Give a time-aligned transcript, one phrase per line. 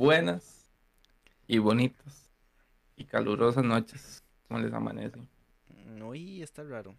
[0.00, 0.70] buenas
[1.46, 2.30] y bonitas
[2.96, 4.24] y calurosas noches.
[4.48, 5.20] ¿Cómo les amanece?
[5.68, 6.96] Mm, Hoy está raro.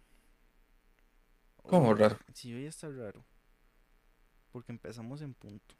[1.62, 2.16] ¿Cómo raro?
[2.34, 3.24] Sí, hoy está raro.
[4.52, 5.74] Porque empezamos en punto.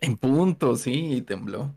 [0.00, 1.74] En punto, sí, y tembló.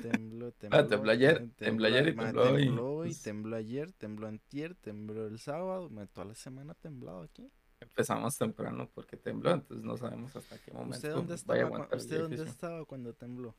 [0.00, 0.78] Tembló, tembló.
[0.78, 3.22] Ah, tembló ayer, tembló ayer y tembló hoy, tembló hoy, pues.
[3.22, 5.90] tembló ayer, tembló antier, tembló el sábado.
[6.12, 7.50] Toda la semana ha temblado aquí.
[7.90, 11.58] Empezamos temprano porque tembló, entonces no sabemos hasta qué momento ¿Usted dónde vaya a estaba,
[11.58, 13.56] cua- aguantar el ¿usted dónde estaba cuando tembló?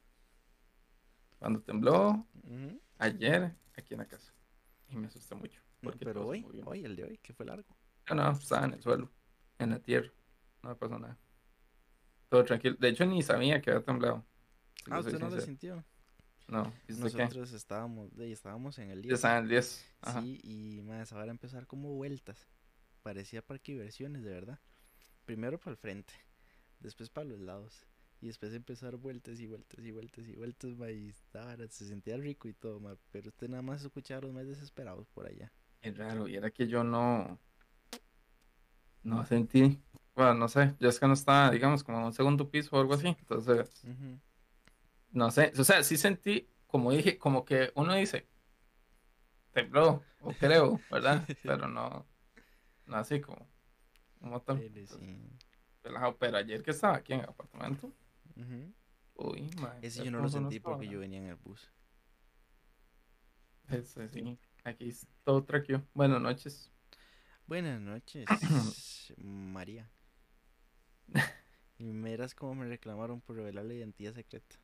[1.39, 2.27] Cuando tembló
[2.97, 4.33] ayer aquí en la casa.
[4.89, 5.61] Y me asusté mucho.
[5.81, 7.75] No, Porque pero hoy, hoy, el de hoy, que fue largo.
[8.09, 9.09] No, no, estaba en el suelo,
[9.59, 10.11] en la tierra.
[10.63, 11.17] No me pasó nada.
[12.29, 12.75] Todo tranquilo.
[12.79, 14.25] De hecho, ni sabía que había temblado.
[14.85, 15.83] si Ah, ¿usted no lo sintió?
[16.47, 16.71] No.
[16.87, 19.13] Nosotros estábamos, de, estábamos en el Ya 10.
[19.15, 19.85] estaba en el 10.
[20.01, 20.21] Ajá.
[20.21, 22.47] Sí, y más ahora empezar como vueltas.
[23.03, 24.59] Parecía parque de diversiones, de verdad.
[25.25, 26.13] Primero para el frente,
[26.79, 27.85] después para los lados.
[28.21, 31.57] Y después empezó a dar vueltas y vueltas y vueltas y vueltas, ma, y estaba-
[31.69, 35.07] se sentía rico y todo, ma, pero usted nada más escuchaba a los más desesperados
[35.09, 35.51] por allá.
[35.81, 37.39] Es raro, y era que yo no.
[39.03, 39.79] No sentí.
[40.15, 40.75] Bueno, no sé.
[40.79, 43.07] Yo es que no estaba, digamos, como en un segundo piso o algo así.
[43.07, 43.85] Entonces,
[45.11, 45.51] no sé.
[45.57, 48.27] O sea, sí sentí, como dije, como que uno dice,
[49.53, 51.23] tembló, o creo, ¿verdad?
[51.43, 52.05] Pero no.
[52.91, 53.47] Así como.
[54.19, 54.59] Montón.
[54.59, 55.17] Pero sí.
[55.83, 56.17] relajado.
[56.17, 57.91] Pero ayer que estaba aquí en el apartamento.
[59.15, 61.71] Uy, mae, Ese ¿sabes yo no lo sentí porque yo venía en el bus.
[63.69, 64.37] Ese sí.
[64.63, 65.81] Aquí es todo tranquilo.
[65.93, 66.71] Buenas noches.
[67.47, 68.25] Buenas noches,
[69.17, 69.89] María.
[71.77, 74.55] Y miras cómo me reclamaron por revelar la identidad secreta.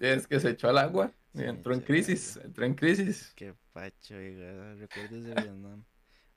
[0.00, 2.36] Es que se echó al agua y Sí, entró en crisis.
[2.36, 3.34] Entró en crisis.
[3.34, 5.84] Qué pacho, oiga, recuerdos de Vietnam.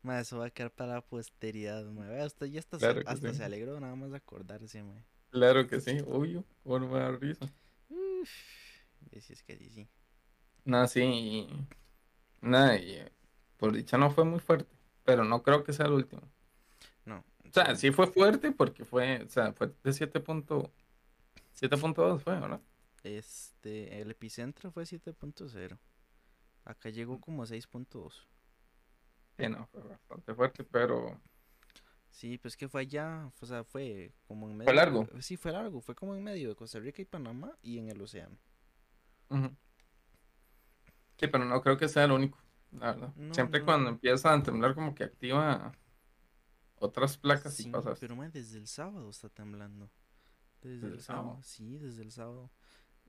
[0.02, 2.08] Ma, eso va a quedar para la posteridad, ma.
[2.26, 3.36] Usted ya hasta, se- Claro hasta sí.
[3.38, 5.04] se alegró nada más de acordarse, ma.
[5.32, 6.46] Claro que sí, obvio.
[6.64, 7.46] ¿Cómo no me da risa?
[7.90, 8.30] Uf,
[9.22, 9.88] si es que sí, sí.
[10.64, 11.48] Nada, sí.
[12.42, 13.04] Nada, y
[13.58, 14.74] por dicha no fue muy fuerte.
[15.04, 16.22] Pero no creo que sea el último.
[17.06, 17.24] No.
[17.48, 20.72] O sea, sí fue fuerte porque fue, o sea, fue de 7 punto-
[21.54, 22.62] 7.2 fue, ¿verdad?
[23.04, 25.78] Este, el epicentro fue 7.0.
[26.66, 26.92] Acá Mm.
[26.92, 28.28] llegó como 6.2.
[29.38, 31.20] Sí, no, fue bastante fuerte, pero
[32.10, 34.66] Sí, pues que fue allá, o sea, fue como en medio.
[34.66, 35.08] ¿Fue largo?
[35.22, 38.02] Sí, fue largo, fue como en medio de Costa Rica y Panamá y en el
[38.02, 38.38] océano.
[39.30, 39.56] Ujú.
[41.20, 42.38] Sí, pero no creo que sea el único,
[42.72, 43.14] la verdad.
[43.16, 43.66] No, Siempre no.
[43.66, 45.72] cuando empieza a temblar como que activa
[46.80, 48.00] otras placas y Sí, pasa esto.
[48.00, 49.90] pero ma, desde el sábado está temblando.
[50.62, 51.44] Desde ¿Desde el el sábado, sábado?
[51.44, 52.52] sí, desde el sábado.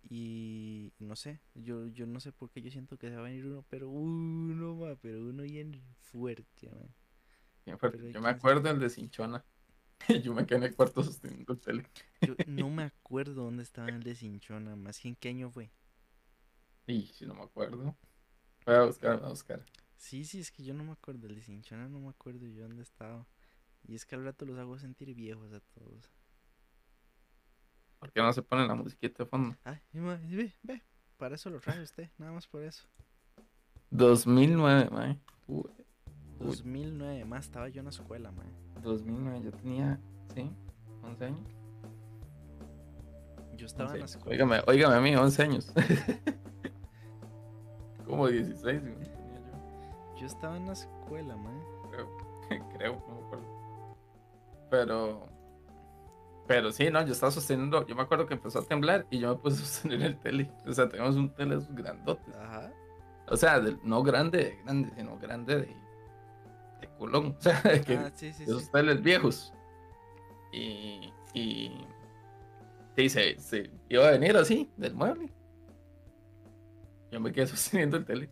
[0.03, 3.25] Y no sé, yo, yo no sé por qué yo siento que se va a
[3.25, 6.71] venir uno, pero uno, ma, pero uno bien fuerte.
[7.65, 7.99] Bien fuerte.
[7.99, 8.31] pero Yo ¿quién me sabe?
[8.31, 9.45] acuerdo el de Cinchona.
[10.25, 11.91] Yo me quedé en el cuarto sosteniendo el tele.
[12.21, 15.73] Yo no me acuerdo dónde estaba el de Cinchona, más que en qué año fue.
[16.89, 17.97] Y si no me acuerdo.
[18.67, 19.67] Voy a buscar, voy a buscar.
[19.99, 22.63] Sí, sí, es que yo no me acuerdo, el de Cinchona no me acuerdo yo
[22.63, 23.27] dónde estaba.
[23.85, 26.11] Y es que al rato los hago sentir viejos a todos.
[27.99, 29.57] ¿Por qué no se pone la musiquita de fondo?
[29.65, 30.83] Ay, ma, ve, ve,
[31.17, 32.87] para eso lo trae usted, nada más por eso.
[33.91, 35.19] 2009, mae.
[35.47, 35.65] Uy,
[36.39, 36.47] Uy.
[36.47, 38.47] 2009, más estaba yo en la escuela, man.
[38.83, 40.01] 2009, yo tenía,
[40.35, 40.51] sí,
[41.03, 41.49] 11 años.
[43.57, 44.35] Yo estaba en la 11 escuela.
[44.45, 45.73] Óigame, óigame a mí, 11 años.
[48.07, 50.17] Como 16 güey, tenía yo.
[50.17, 51.61] Yo estaba en la escuela, man.
[51.91, 52.17] creo,
[52.79, 53.97] creo, no me acuerdo.
[54.71, 55.29] Pero,
[56.49, 59.29] pero sí, no, yo estaba sosteniendo, yo me acuerdo que empezó a temblar y yo
[59.29, 60.51] me puse a sostener el tele.
[60.67, 62.35] O sea, tenemos un tele grandotes.
[62.35, 62.73] Ajá.
[63.29, 65.77] O sea, no grande de grande, sino grande de,
[66.81, 67.37] de culón.
[67.39, 68.71] O sea, de que, Ah, sí, sí, de esos sí.
[68.73, 69.53] teles viejos.
[70.51, 71.87] Y, y,
[72.97, 75.31] y se, se iba a venir así, del mueble.
[77.13, 78.31] Yo me quedé sosteniendo el tele.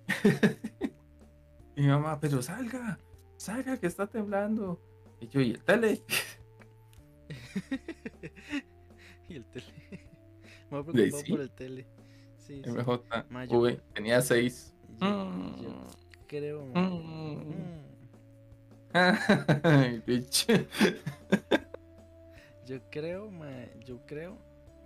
[1.77, 2.99] y mi mamá, pero salga,
[3.37, 4.81] salga que está temblando.
[5.21, 6.03] Y yo, ¿y el tele?
[9.37, 9.67] Y el tele.
[10.71, 11.31] Me voy preocupado sí.
[11.31, 11.87] por el tele.
[12.39, 12.71] Sí, sí.
[12.71, 14.73] MJ, uy, tenía seis.
[15.01, 15.63] Yo, Mm.
[15.63, 15.89] yo
[16.27, 16.65] creo.
[16.67, 17.51] Mm.
[17.51, 17.87] Mm.
[19.63, 20.47] Ay, bitch.
[22.67, 23.49] Yo creo, ma,
[23.85, 24.37] yo creo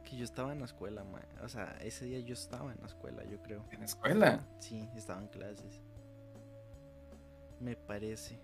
[0.04, 1.22] que yo estaba en la escuela, ma.
[1.42, 3.64] O sea, ese día yo estaba en la escuela, yo creo.
[3.70, 4.46] En la escuela.
[4.58, 5.80] Sí, estaba en clases.
[7.58, 8.38] Me parece.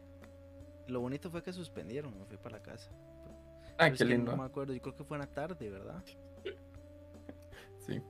[0.87, 2.91] Lo bonito fue que suspendieron, me fui para la casa.
[3.78, 4.32] Ah, qué lindo.
[4.32, 6.02] No me acuerdo, yo creo que fue en la tarde, ¿verdad?
[6.05, 6.52] Sí.
[7.78, 8.02] Sí.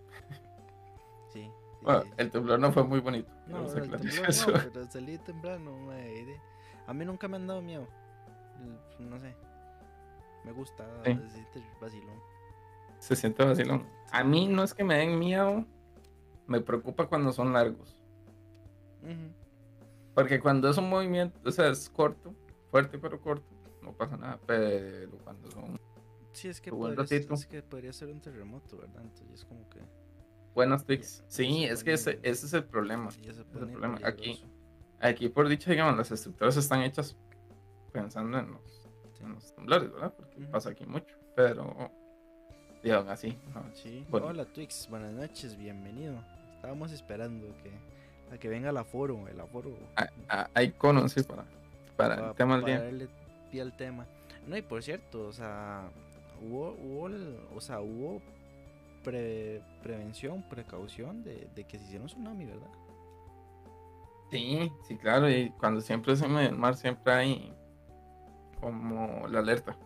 [1.32, 1.50] sí,
[1.82, 2.10] Bueno, sí.
[2.16, 3.30] el temblor no fue muy bonito.
[3.46, 4.50] No, a el temblor eso.
[4.50, 6.40] no, pero salí temprano, madre.
[6.86, 7.86] A mí nunca me han dado miedo.
[8.98, 9.34] El- No sé.
[10.44, 11.14] Me gusta Sí.
[11.14, 12.18] se siente vacilón.
[13.00, 13.86] Se siente vacilón.
[14.12, 15.64] A mí no es que me den miedo,
[16.46, 17.98] me preocupa cuando son largos.
[20.14, 22.34] Porque cuando es un movimiento, o sea, es corto,
[22.70, 23.46] fuerte pero corto,
[23.86, 24.38] no pasa nada.
[24.46, 25.80] Pero cuando son
[26.32, 27.32] Sí, es que, podría, ratito.
[27.34, 29.00] es que podría ser un terremoto, ¿verdad?
[29.02, 29.80] Entonces es como que
[30.54, 33.10] buenos tweaks, Ya, sí, es que ese, ese es el problema.
[33.10, 33.98] se el problema.
[34.04, 34.44] Aquí-.
[35.00, 37.16] Aquí, por dicho, digamos, las estructuras están hechas
[37.92, 38.88] pensando en los,
[39.20, 40.12] en los temblores, ¿verdad?
[40.14, 41.14] Porque pasa aquí mucho.
[41.34, 41.90] Pero,
[42.82, 43.38] digamos así.
[43.54, 43.64] ¿no?
[43.74, 44.04] Sí.
[44.10, 44.26] Bueno.
[44.28, 46.22] Hola Twix, buenas noches, bienvenido.
[46.54, 47.70] Estábamos esperando que
[48.34, 49.70] a que venga el aforo, el aforo.
[49.96, 51.44] Ah, ah, hay conos, sí, para,
[51.96, 52.84] para pa- el tema del para día.
[52.84, 53.08] darle
[53.56, 54.06] pie al tema.
[54.46, 55.90] No, y por cierto, o sea,
[56.42, 58.20] hubo, hubo, el- o sea, hubo
[59.02, 62.68] pre- prevención, precaución de, de que se hiciera un tsunami, ¿verdad?
[64.30, 65.30] Sí, sí, claro.
[65.30, 67.54] Y cuando siempre es en medio del mar, siempre hay
[68.60, 69.76] como la alerta.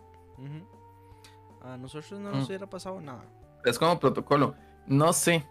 [1.61, 2.47] A nosotros no nos Mm.
[2.47, 3.23] hubiera pasado nada.
[3.63, 4.55] Es como protocolo.
[4.87, 5.45] No sé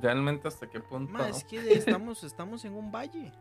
[0.00, 1.12] realmente hasta qué punto.
[1.12, 3.32] Ma, es que estamos, estamos en un valle.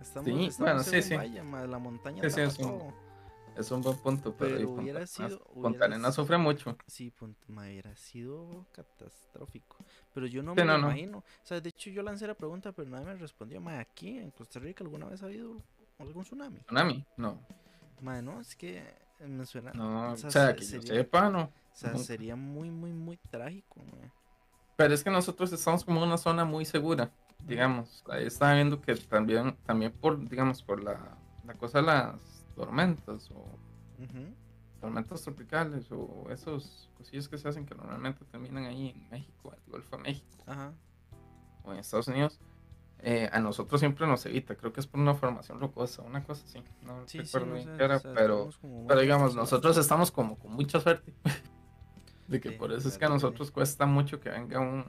[0.00, 1.16] Estamos, Sí, estamos bueno, en sí, sí.
[1.16, 3.10] valle, ma, la montaña Sí, sí, es un- todo.
[3.56, 6.76] Es un buen punto, pero, Pero Punta hubiera Arenas- sido- Punta sufre mucho.
[6.86, 9.76] Sí, punto, ma, hubiera sido catastrófico.
[10.14, 10.86] Pero yo no Sí, me no, lo no.
[10.88, 11.18] imagino.
[11.18, 13.60] O sea, de hecho yo lancé la pregunta, pero nadie me respondió.
[13.60, 15.56] Ma, aquí en Costa Rica alguna vez ha habido
[15.98, 16.60] algún tsunami.
[16.60, 17.38] Tsunami, no.
[18.00, 18.82] Ma, no, es que
[19.26, 19.72] me suena.
[19.72, 21.42] No, o o sea, sea, se- que yo sería- sepa, no.
[21.42, 24.10] O sea, sería muy, muy, muy trágico, ma.
[24.76, 27.10] Pero es que nosotros estamos como en una zona muy segura,
[27.46, 28.04] digamos.
[28.08, 33.30] Ahí estaba viendo que también, también por, digamos, por la, la cosa de las tormentas
[33.30, 33.60] o
[34.80, 39.60] tormentas tropicales o esos cosillos que se hacen que normalmente terminan ahí en México, en
[39.64, 40.44] el Golfo de México
[41.62, 42.40] o en Estados Unidos.
[42.98, 46.44] eh, a nosotros siempre nos evita, creo que es por una formación rocosa, una cosa
[46.44, 48.50] así, no Sí, sí, recuerdo no bien sé, qué era, o sea, pero,
[48.86, 51.14] pero digamos, nosotros estamos como con mucha suerte
[52.28, 53.14] de que Sí, por eso es que a sí.
[53.14, 54.84] nosotros cuesta mucho que venga un,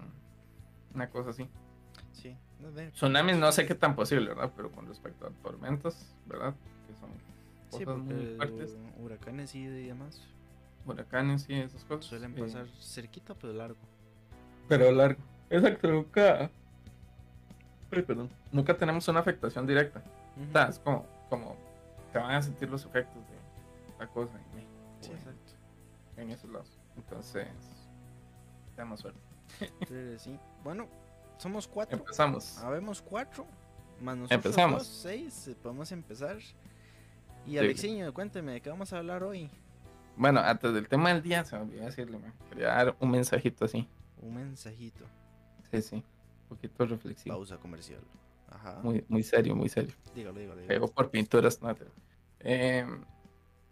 [0.94, 1.50] una cosa así.
[2.14, 2.92] Sí, no sé.
[2.92, 4.52] Tsunamis no sé qué tan posible, ¿verdad?
[4.56, 6.54] Pero con respecto a tormentas, ¿verdad?
[6.88, 7.10] Que son
[7.80, 10.22] Sí, cosas muy porque fuertes, huracanes y demás
[10.86, 12.06] huracanes y esas cosas.
[12.06, 13.78] suelen pasar cerquita pero largo.
[14.68, 15.22] pero largo.
[15.50, 16.50] Exacto, nunca.
[17.92, 18.30] Ay, perdón.
[18.52, 20.02] Nunca tenemos una afectación directa.
[20.38, 20.50] Ujú.
[20.50, 21.56] O sea, es como, como
[22.12, 24.72] te van a sentir los efectos de la cosa en México,
[25.02, 25.54] Sí, exacto.
[26.18, 26.80] en esos lados.
[26.98, 27.48] Entonces,
[28.76, 29.20] tenemos suerte.
[29.60, 30.40] Entonces, sí.
[30.64, 30.88] Bueno,
[31.42, 31.98] somos cuatro.
[31.98, 32.58] Empezamos.
[32.60, 33.46] Habemos cuatro.
[34.00, 34.80] Más nosotros Empezamos.
[34.80, 35.48] dos, seis.
[35.48, 36.38] eh, Podemos empezar.
[37.46, 37.58] Y Sí.
[37.58, 39.50] Alexiño, cuénteme, ¿de qué vamos a hablar hoy?
[40.16, 43.66] Bueno, antes del tema del día, se me olvidó decirle, man, quería dar un mensajito
[43.66, 43.88] así.
[44.22, 45.06] Un mensajito.
[45.72, 45.96] Sí, sí.
[45.96, 46.04] Un
[46.50, 47.36] poquito reflexivo.
[47.36, 48.02] Pausa comercial.
[48.50, 48.80] Ajá.
[48.84, 49.96] Muy, muy serio, muy serio.
[50.14, 50.62] Dígalo, dígalo.
[50.62, 50.88] dígalo.
[50.90, 51.62] Por pinturas.
[51.62, 51.74] No,
[52.42, 52.86] Eh,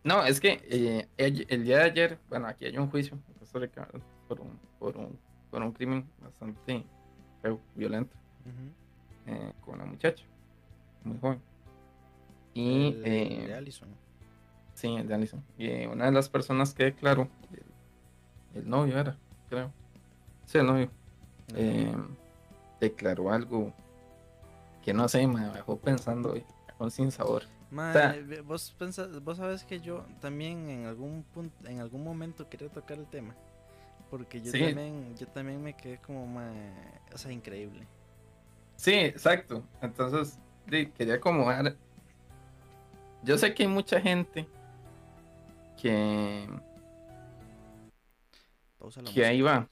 [0.04, 3.34] no, es que eh, el, el día de ayer, bueno, aquí hay un juicio en
[3.36, 4.08] Costa Rica ¿verdad?
[4.28, 5.20] por un, por un,
[5.52, 6.86] por un crimen bastante
[7.42, 8.16] feo, violento,
[9.28, 10.24] eh, con una muchacha,
[11.04, 11.42] muy joven.
[12.54, 13.90] Y El eh, de Allison.
[14.74, 15.44] sí, el de Allison.
[15.58, 17.28] Y eh, una de las personas que declaró,
[18.54, 19.16] el, el novio era,
[19.50, 19.72] creo.
[20.46, 20.90] Sí, el novio.
[21.56, 21.96] eh,
[22.80, 23.74] declaró algo
[24.84, 26.44] que no sé, me dejó pensando y
[26.78, 27.44] con sin sabor.
[27.72, 28.16] O sea-
[28.46, 32.98] vos pensás- vos sabes que yo también en algún punto, en algún momento quería tocar
[32.98, 33.36] el tema.
[34.10, 34.60] Porque yo Sí.
[34.60, 36.52] también, yo también me quedé como ma,
[37.14, 37.86] o sea, increíble.
[38.76, 39.64] Sí, exacto.
[39.82, 40.40] Entonces,
[40.98, 41.76] quería acomodar.
[43.24, 44.48] Yo sé que hay mucha gente
[45.82, 46.48] que,
[48.78, 49.28] Pausa la que música.
[49.28, 49.70] ahí va.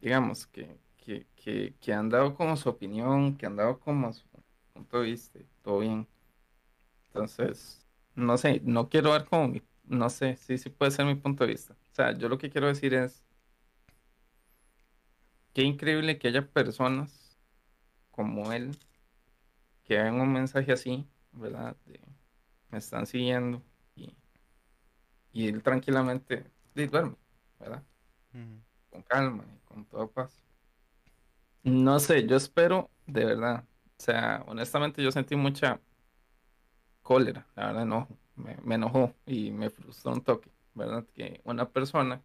[0.00, 4.24] Digamos, que, que, que, que han dado como su opinión, que han dado como su
[4.74, 6.06] punto de vista, todo bien.
[7.08, 11.14] Entonces, no sé, no quiero dar como mi, no sé, sí, sí puede ser mi
[11.14, 11.74] punto de vista.
[11.74, 13.22] O sea, yo lo que quiero decir es,
[15.56, 17.34] qué increíble que haya personas
[18.10, 18.76] como él
[19.84, 21.74] que hagan un mensaje así, ¿verdad?
[21.86, 21.98] De,
[22.68, 23.62] me están siguiendo
[23.94, 24.14] y,
[25.32, 26.44] y él tranquilamente
[26.74, 27.16] duerme,
[27.58, 27.82] ¿verdad?
[28.90, 30.42] Con calma y con toda paz.
[31.62, 33.64] No sé, yo espero, de verdad.
[33.98, 35.80] O sea, honestamente yo sentí mucha
[37.00, 38.18] cólera, la verdad enojo.
[38.34, 41.06] Me, me enojó y me frustró un toque, ¿verdad?
[41.14, 42.22] Que una persona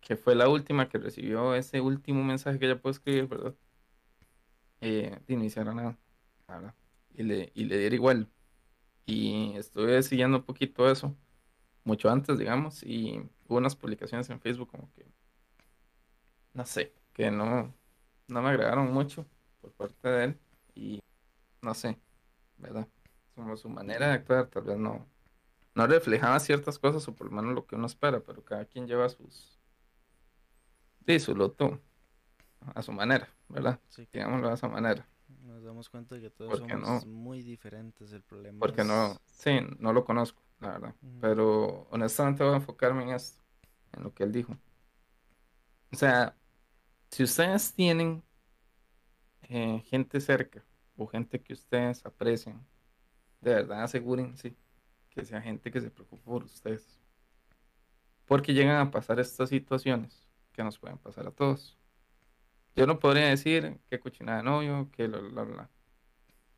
[0.00, 3.54] que fue la última que recibió ese último mensaje que ella pudo escribir, ¿verdad?
[4.80, 5.98] Eh, nada,
[6.48, 6.74] la verdad.
[7.14, 8.28] Y le, y le diera igual.
[9.06, 11.16] Y estuve siguiendo un poquito eso,
[11.84, 15.06] mucho antes, digamos, y hubo unas publicaciones en Facebook como que,
[16.54, 17.74] no sé, que no,
[18.28, 19.26] no me agradaron mucho
[19.60, 20.38] por parte de él.
[20.74, 21.02] Y
[21.62, 21.98] no sé,
[22.58, 22.88] ¿verdad?
[23.34, 25.06] Como su manera de actuar tal vez no,
[25.74, 28.86] no reflejaba ciertas cosas o por lo menos lo que uno espera, pero cada quien
[28.86, 29.59] lleva sus
[31.34, 31.80] luto
[32.74, 33.80] a su manera, ¿verdad?
[33.88, 35.06] Sí, Digámoslo de esa manera.
[35.46, 37.06] nos damos cuenta de que todos ¿Por qué somos no?
[37.06, 38.12] muy diferentes.
[38.12, 40.94] El problema Porque es- no, sí, no lo conozco, la verdad.
[41.20, 43.42] Pero honestamente voy a enfocarme en esto,
[43.92, 44.56] en lo que él dijo.
[45.92, 46.34] O sea,
[47.10, 48.22] si ustedes tienen
[49.42, 50.64] eh, gente cerca
[50.96, 52.64] o gente que ustedes aprecian,
[53.40, 54.56] de verdad asegúrense
[55.10, 57.00] que sea gente que se preocupe por ustedes.
[58.26, 61.78] Porque llegan a pasar estas situaciones que nos pueden pasar a todos.
[62.76, 65.70] Yo no podría decir qué cochinada de novio, que la, la, la.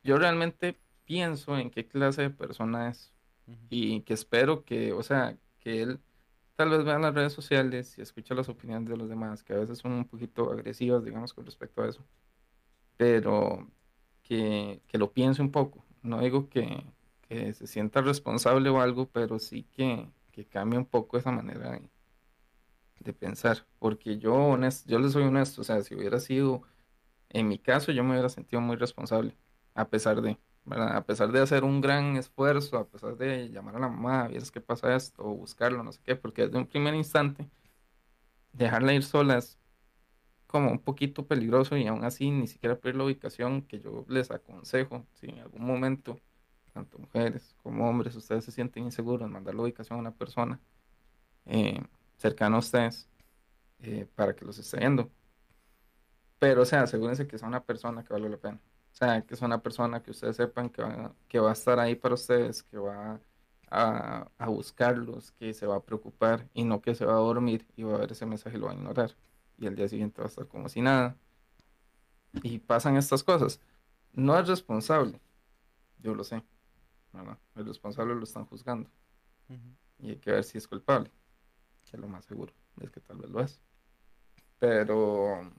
[0.04, 3.12] Yo realmente pienso en qué clase de persona es
[3.46, 3.68] Ujú.
[3.70, 6.00] y que espero que, o sea, que él
[6.56, 9.58] tal vez vea las redes sociales y escuche las opiniones de los demás, que a
[9.58, 12.06] veces son un poquito agresivas, digamos, con respecto a eso,
[12.96, 13.70] pero
[14.22, 15.84] que, que lo piense un poco.
[16.02, 16.84] No digo que,
[17.22, 21.72] que se sienta responsable o algo, pero sí que, que cambie un poco esa manera
[21.72, 21.90] de,
[23.02, 26.62] de pensar, porque yo, honest, yo les soy honesto, o sea, si hubiera sido,
[27.30, 29.36] en mi caso, yo me hubiera sentido muy responsable,
[29.74, 30.96] a pesar de, ¿verdad?
[30.96, 34.50] A pesar de hacer un gran esfuerzo, a pesar de llamar a la mamá, vieras
[34.50, 37.48] qué pasa esto, o buscarlo, no sé qué, porque desde un primer instante,
[38.52, 39.58] dejarla ir sola es
[40.46, 44.30] como un poquito peligroso y aún así ni siquiera pedir la ubicación que yo les
[44.30, 46.20] aconsejo, si en algún momento,
[46.74, 50.60] tanto mujeres como hombres, ustedes se sienten inseguros, mandar la ubicación a una persona
[51.46, 51.80] eh,
[52.22, 53.08] cercana a ustedes
[53.80, 55.10] eh, para que los esté viendo.
[56.38, 58.60] Pero, o sea, asegúrense que sea una persona que vale la pena.
[58.92, 61.78] O sea, que es una persona que ustedes sepan que va, que va a estar
[61.78, 63.20] ahí para ustedes, que va
[63.70, 67.66] a, a buscarlos, que se va a preocupar y no que se va a dormir
[67.76, 69.16] y va a ver ese mensaje y lo va a ignorar.
[69.58, 71.16] Y el día siguiente va a estar como si nada.
[72.42, 73.60] Y pasan estas cosas.
[74.12, 75.20] No es responsable,
[75.98, 76.42] yo lo sé.
[77.12, 77.38] ¿verdad?
[77.56, 78.90] El responsable lo están juzgando
[79.98, 81.10] y hay que ver si es culpable,
[81.92, 83.62] que lo más seguro es que tal vez lo es.
[84.58, 85.52] Pero,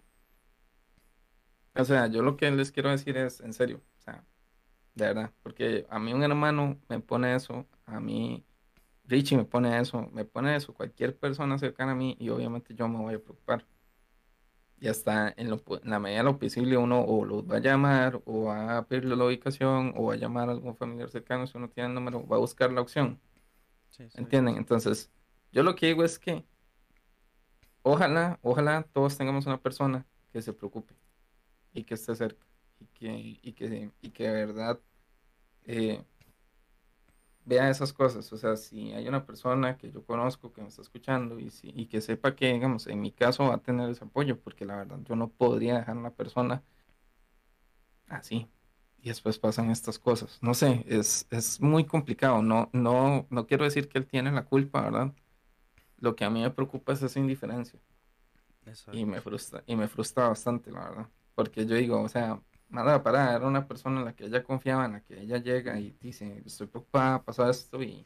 [1.76, 4.26] o sea, yo lo que les quiero decir es, en serio, o sea,
[4.96, 8.46] de verdad, porque a mí un hermano me pone eso, a mí
[9.06, 12.88] Richie me pone eso, me pone eso, cualquier persona cercana a mí y obviamente yo
[12.88, 13.66] me voy a preocupar.
[14.80, 17.60] Y hasta en, lo en la medida de lo posible uno o los va a
[17.60, 21.48] llamar o va a pedirle la ubicación o va a llamar a algún familiar cercano
[21.48, 23.22] si uno tiene el número, va a buscar la opción.
[23.90, 24.18] Sí, sí.
[24.20, 24.58] ¿Entienden?
[24.58, 25.12] Entonces,
[25.54, 26.46] yo lo que digo es que
[27.84, 30.96] ojalá, ojalá todos tengamos una persona que se preocupe
[31.74, 32.46] y que esté cerca
[32.80, 34.80] y que, y que, y que de verdad
[35.66, 36.04] eh,
[37.46, 38.32] vea esas cosas.
[38.34, 41.70] O sea, si hay una persona que yo conozco que me está escuchando y, si,
[41.76, 44.78] y que sepa que, digamos, en mi caso va a tener ese apoyo, porque la
[44.78, 46.64] verdad yo no podría dejar a una persona
[48.08, 48.48] así.
[49.02, 50.40] Y después pasan estas cosas.
[50.42, 52.42] No sé, es, es muy complicado.
[52.42, 55.14] No, no, no quiero decir que él tiene la culpa, ¿verdad?
[56.04, 57.80] Lo que a mí me preocupa es esa indiferencia.
[58.66, 59.00] Exacto.
[59.00, 61.10] Y me frustra, y me frustra bastante, la verdad.
[61.34, 64.84] Porque yo digo, o sea, nada, para, era una persona en la que ella confiaba,
[64.84, 68.06] en la que ella llega y dice, estoy preocupada, pasa esto y,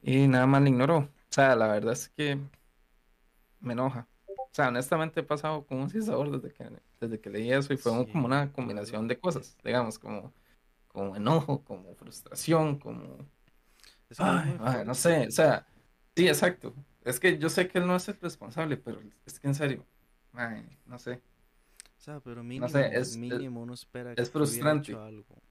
[0.00, 0.98] y nada más le ignoró.
[0.98, 2.38] O sea, la verdad es que
[3.58, 4.06] me enoja.
[4.28, 6.70] O sea, honestamente he pasado como un sabor desde que,
[7.00, 10.32] desde que leí eso y fue Sí, como una combinación de cosas, digamos, como,
[10.86, 13.26] como enojo, como frustración, como...
[14.08, 15.66] Es que Ay, mae, no sé, o sea,
[16.16, 16.74] sí, exacto.
[17.04, 19.84] Es que yo sé que él no es el responsable, pero es que en serio,
[20.32, 21.20] mae, no sé.
[21.98, 24.92] O sea, pero mínimo, sé, es- es- mínimo uno espera es que hubiera frustrante.
[24.92, 25.42] hecho algo.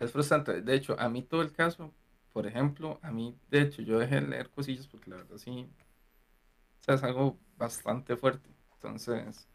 [0.00, 0.62] Es frustrante.
[0.62, 1.92] De hecho, a mí todo el caso,
[2.32, 5.68] por ejemplo, a mí, de hecho, yo dejé de leer cosillas porque la verdad sí,
[6.80, 8.48] o sea, es algo bastante fuerte.
[8.74, 9.48] Entonces,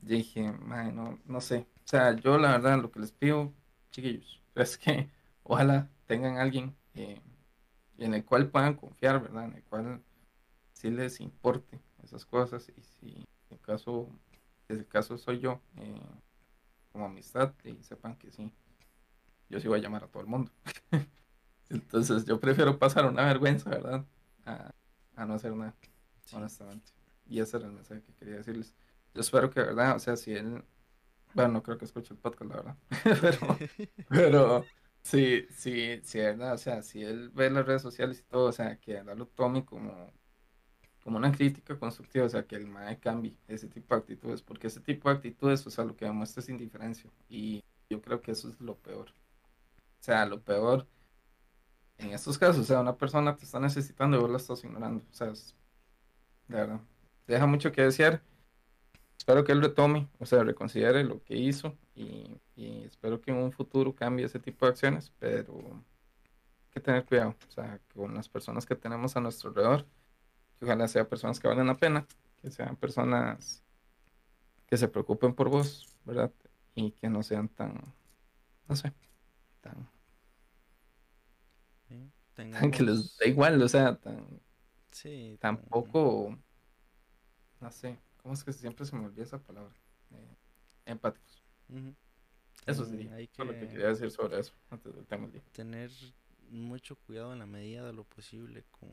[0.00, 1.66] dije, "Mae, no, no sé.
[1.84, 3.52] O sea, yo la verdad lo que les pido,
[3.90, 5.10] chiquillos, es que
[5.42, 7.20] ojalá tengan alguien eh,
[8.04, 9.44] en el cual puedan confiar, ¿verdad?
[9.46, 10.02] En el cual
[10.72, 13.26] sí les importe esas cosas y si en
[13.56, 14.08] el caso,
[14.66, 16.00] si el caso soy yo, eh,
[16.92, 18.52] como amistad, y sepan que sí,
[19.48, 20.50] yo sí voy a llamar a todo el mundo.
[21.68, 24.04] Entonces yo prefiero pasar una vergüenza, ¿verdad?
[24.44, 24.70] A,
[25.16, 25.74] a no hacer nada,
[26.24, 26.36] Sí.
[26.36, 26.92] honestamente.
[27.28, 28.74] Y ese era el mensaje que quería decirles.
[29.14, 29.96] Yo espero que, ¿verdad?
[29.96, 30.64] O sea, si él,
[31.34, 32.76] bueno, no creo que escuche el podcast, la verdad.
[33.20, 33.58] Pero,
[34.08, 34.64] pero
[35.02, 36.54] sí, sí, sí, ¿verdad?
[36.54, 39.26] O sea, si él ve las redes sociales y todo, o sea, que verdad lo
[39.26, 40.12] tome como,
[41.02, 44.68] como una crítica constructiva, o sea, que el MAE cambie ese tipo de actitudes, porque
[44.68, 47.10] ese tipo de actitudes, o sea, lo que demuestra es indiferencia.
[47.28, 49.10] Y yo creo que eso es lo peor.
[49.10, 50.86] O sea, lo peor
[51.98, 55.04] en estos casos, o sea, una persona te está necesitando y vos la estás ignorando.
[55.10, 56.80] O sea, de verdad,
[57.26, 58.22] deja mucho que desear.
[59.20, 63.36] Espero que él retome, o sea, reconsidere lo que hizo y, y espero que en
[63.36, 68.14] un futuro cambie ese tipo de acciones, pero hay que tener cuidado, o sea, con
[68.14, 69.84] las personas que tenemos a nuestro alrededor,
[70.58, 72.06] que ojalá sean personas que valen la pena
[72.40, 73.62] que sean personas
[74.66, 76.32] que se preocupen por vos, ¿verdad?
[76.74, 77.78] Y que no sean tan,
[78.68, 78.90] no sé,
[79.60, 79.86] tan,
[81.88, 84.40] Sí, tan que les da igual, o sea, tan,
[84.90, 86.38] Sí, tampoco,
[87.60, 89.74] no sé, ¿cómo es que siempre se me olvida esa palabra?
[90.12, 90.36] Eh,
[90.86, 91.42] empáticos.
[92.66, 95.32] Eso Ten- sería Hay lo que que quería decir sobre eso antes del tema del
[95.32, 95.42] día.
[95.52, 95.90] tener
[96.50, 98.90] mucho cuidado en la medida de lo posible con,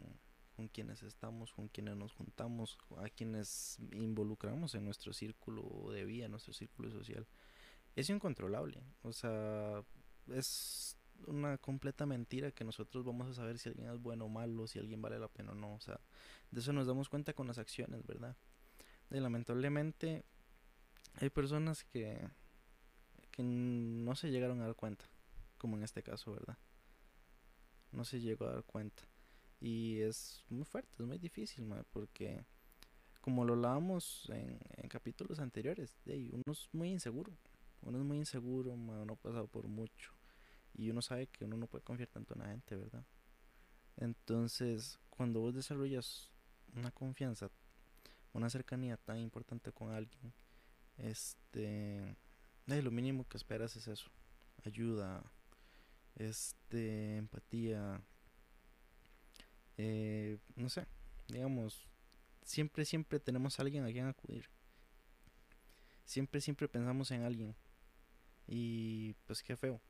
[0.56, 6.26] con quienes estamos, con quienes nos juntamos, a quienes involucramos en nuestro círculo de vida,
[6.26, 7.28] en nuestro círculo social.
[7.96, 9.84] Es incontrolable, o sea,
[10.34, 14.68] es una completa mentira que nosotros vamos a saber si alguien es bueno o malo,
[14.68, 16.00] si alguien vale la pena o no, o sea,
[16.52, 18.36] de eso nos damos cuenta con las acciones, ¿verdad?
[19.12, 20.26] Y lamentablemente
[21.16, 22.30] hay personas que,
[23.32, 25.06] que no se llegaron a dar cuenta,
[25.58, 26.58] como en este caso, ¿verdad?
[27.92, 29.04] No se llegó a dar cuenta.
[29.60, 32.46] Y es muy fuerte, es muy difícil, porque
[33.22, 37.38] como lo hablábamos en, en capítulos anteriores, ahí, uno es muy inseguro.
[37.82, 40.14] Uno es muy inseguro, mae, uno ha pasado por mucho.
[40.74, 43.06] Y uno sabe que uno no puede confiar tanto en la gente, ¿verdad?
[43.96, 46.32] Entonces, cuando vos desarrollas
[46.76, 47.50] una confianza,
[48.38, 50.34] una cercanía tan importante con alguien,
[50.98, 52.15] este,
[52.67, 54.10] eh, lo mínimo que esperas es eso,
[54.63, 55.24] ayuda,
[56.15, 58.01] este, empatía,
[59.77, 60.88] eh, no sé,
[61.27, 61.88] digamos,
[62.44, 64.50] siempre, siempre tenemos a alguien a quien acudir.
[66.06, 67.56] Siempre, siempre pensamos en alguien.
[68.48, 69.82] Y pues qué feo,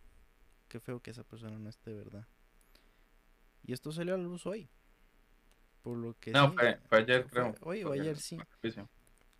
[0.67, 2.27] qué feo que esa persona no esté, ¿verdad?
[3.63, 4.67] Y esto salió a la luz hoy.
[5.88, 7.56] Por lo que No, sí, fue, fue ayer, creo.
[7.62, 8.46] hoy o ayer, sí.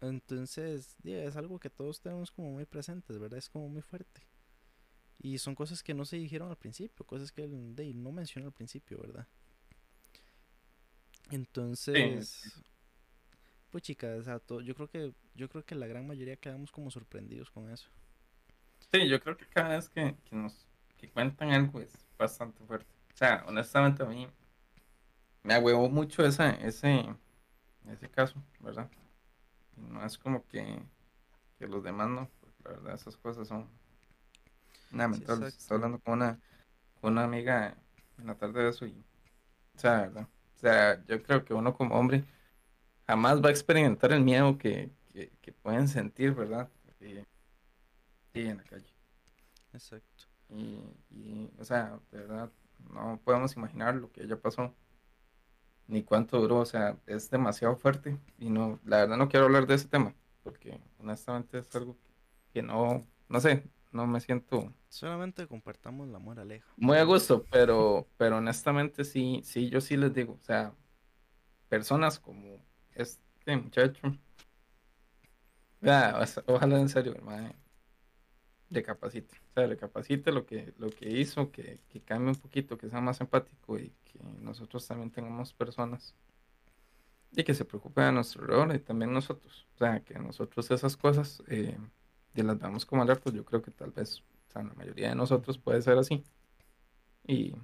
[0.01, 3.39] Entonces, es algo que todos tenemos como muy presentes, ¿verdad?
[3.39, 4.22] Es como muy fuerte.
[5.20, 8.48] Y son cosas que no se dijeron al principio, cosas que el Dave no mencionó
[8.48, 9.27] al principio, ¿verdad?
[11.32, 12.63] Entonces,
[13.70, 16.72] pues chicas, o sea, to- yo creo que yo creo que la gran mayoría quedamos
[16.72, 17.90] como sorprendidos con eso.
[18.92, 22.88] Sí, yo creo que cada vez que, que nos que cuentan algo es bastante fuerte.
[23.14, 24.27] O sea, honestamente a mí
[25.48, 27.05] me agüevó mucho esa, ese,
[27.90, 28.92] ese caso, ¿verdad?
[29.77, 30.83] Y no es como que,
[31.57, 33.70] que los demás no, porque la verdad esas cosas son
[34.92, 35.53] lamentables.
[35.53, 35.62] exacto.
[35.62, 36.40] Estaba hablando con una,
[37.00, 37.77] con una amiga
[38.18, 39.05] en la tarde de eso y,
[39.74, 40.27] o sea, ¿verdad?
[40.57, 42.25] O sea, yo creo que uno como hombre
[43.05, 46.70] jamás va a experimentar el miedo que, que, que pueden sentir, ¿verdad?
[47.00, 47.20] Y,
[48.38, 48.94] y en la calle.
[49.72, 50.25] Exacto.
[50.50, 52.51] Y, y, o sea, de verdad,
[52.92, 54.75] no podemos imaginar lo que ella pasó,
[55.87, 58.17] ni cuánto duró, o sea, es demasiado fuerte.
[58.37, 61.97] Y no, la verdad no quiero hablar de ese tema, porque honestamente es algo
[62.53, 66.67] que no, no sé, no me siento Solamente compartamos la moraleja.
[66.77, 70.73] muy a gusto, pero, pero honestamente sí, sí, yo sí les digo, o sea,
[71.69, 72.59] personas como
[72.93, 74.01] este muchacho,
[75.81, 77.53] sea, ojalá en serio, hermano,
[78.70, 82.90] recapacite, o sea, recapacite lo que, lo que hizo, que, que cambie un poquito, que
[82.90, 86.16] sea más empático y que nosotros también tengamos personas
[87.32, 90.98] y que se preocupen de nuestro error y también nosotros, o sea, que nosotros esas
[90.98, 91.77] cosas eh,
[92.36, 95.16] y las damos como alertas, yo creo que tal vez, o sea, la mayoría de
[95.16, 96.24] nosotros puede ser así
[97.27, 97.56] y,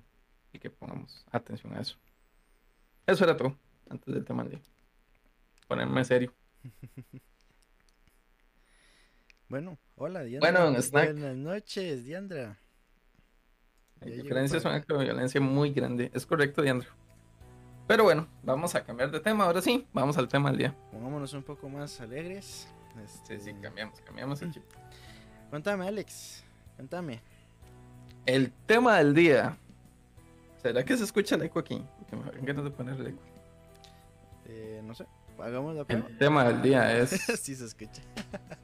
[0.53, 1.97] y que pongamos atención a eso.
[3.07, 3.57] Eso era todo,
[3.89, 4.61] antes del tema de
[5.67, 6.33] ponerme serio.
[9.49, 10.51] Bueno, hola Diandra.
[10.51, 11.11] Bueno, snack.
[11.13, 12.57] Buenas noches, Diandra.
[13.99, 16.11] Ya Hay llegó diferencias para acto de violencia muy grande.
[16.13, 16.89] Es correcto, Diandro.
[17.87, 19.43] Pero bueno, vamos a cambiar de tema.
[19.45, 20.75] Ahora sí, vamos al tema del día.
[20.91, 22.67] Pongámonos un poco más alegres.
[23.25, 24.63] Sí, sí, Este, cambiamos, cambiamos el chip.
[25.49, 26.43] Cuéntame, Alex.
[26.75, 27.21] Cuéntame.
[28.25, 29.57] El tema del día.
[30.61, 31.83] ¿Será que se escucha el eco aquí?
[31.97, 33.21] Porque me de poner el eco.
[34.45, 35.05] Eh, no sé.
[35.39, 36.07] Hagamos la prueba.
[36.07, 37.09] El tema del día es.
[37.41, 38.01] sí se escucha.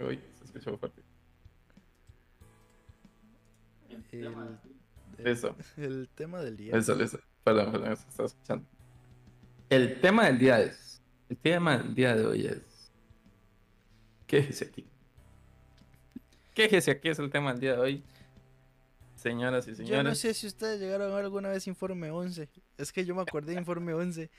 [0.00, 1.02] Uy, se escuchó fuerte.
[3.88, 4.58] El, el-
[5.24, 5.54] Listo.
[5.76, 6.76] el tema del día.
[6.76, 7.20] Eso, listo.
[7.44, 8.66] Perdón, perdón, se está escuchando.
[9.68, 11.02] El tema del día es.
[11.28, 12.90] El tema del día de hoy es.
[14.26, 14.86] Quéjese aquí.
[16.54, 18.04] Quéjese aquí es el tema del día de hoy.
[19.20, 20.04] Señoras y Yo señores.
[20.04, 22.48] no sé si ustedes llegaron a ver alguna vez Informe 11.
[22.78, 24.30] Es que yo me acordé de Informe 11.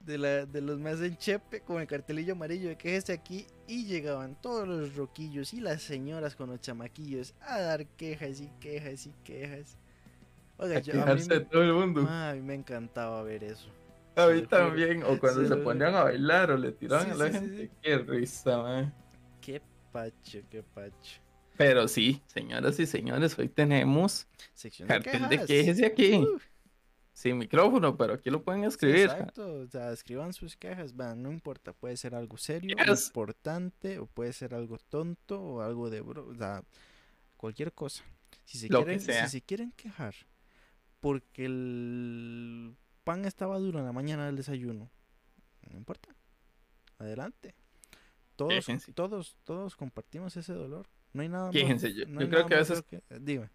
[0.00, 3.46] De, la, de los más en Chepe con el cartelillo amarillo de quéjese aquí.
[3.66, 8.48] Y llegaban todos los roquillos y las señoras con los chamaquillos a dar quejas y
[8.60, 9.76] quejas y quejas.
[10.58, 12.06] Oiga, A yo, a mí, me- todo el mundo.
[12.08, 13.68] ah, a mí me encantaba ver eso.
[14.16, 15.02] A mí también.
[15.04, 17.56] O cuando Se ponían a bailar o le tiraban Sí, a la sí, gente.
[17.64, 17.70] sí.
[17.82, 18.94] Qué risa, man.
[19.40, 19.60] Qué
[19.92, 21.20] pacho, qué pacho.
[21.60, 25.82] Pero sí, señoras y señores, hoy tenemos Sección de cartel de quejas.
[25.82, 26.14] aquí.
[26.14, 26.40] Uh,
[27.12, 29.10] sin micrófono, pero aquí lo pueden escribir.
[29.10, 33.08] Exacto, o sea, escriban sus quejas, vean, no importa, puede ser algo serio, Yes.
[33.08, 36.64] importante, o puede ser algo tonto, o algo de bro, o sea,
[37.36, 38.04] cualquier cosa.
[38.46, 40.14] Si se Lo que quieren, si se quieren quejar
[41.00, 44.90] porque el pan estaba duro en la mañana del desayuno,
[45.70, 46.16] no importa,
[46.96, 47.54] adelante.
[48.36, 48.94] Todos, Quéjense.
[48.94, 50.86] todos, todos compartimos ese dolor.
[51.12, 53.48] No hay nada más, yo- no yo creo que a más veces- que- dime.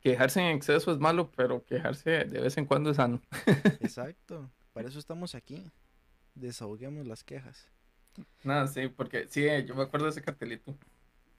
[0.00, 3.20] Quejarse en exceso es malo, pero quejarse de vez en cuando es sano.
[3.80, 5.62] Exacto, para eso estamos aquí.
[6.34, 7.68] Desahoguemos las quejas.
[8.44, 10.74] Nada, sí, porque sí, yo me acuerdo de ese cartelito.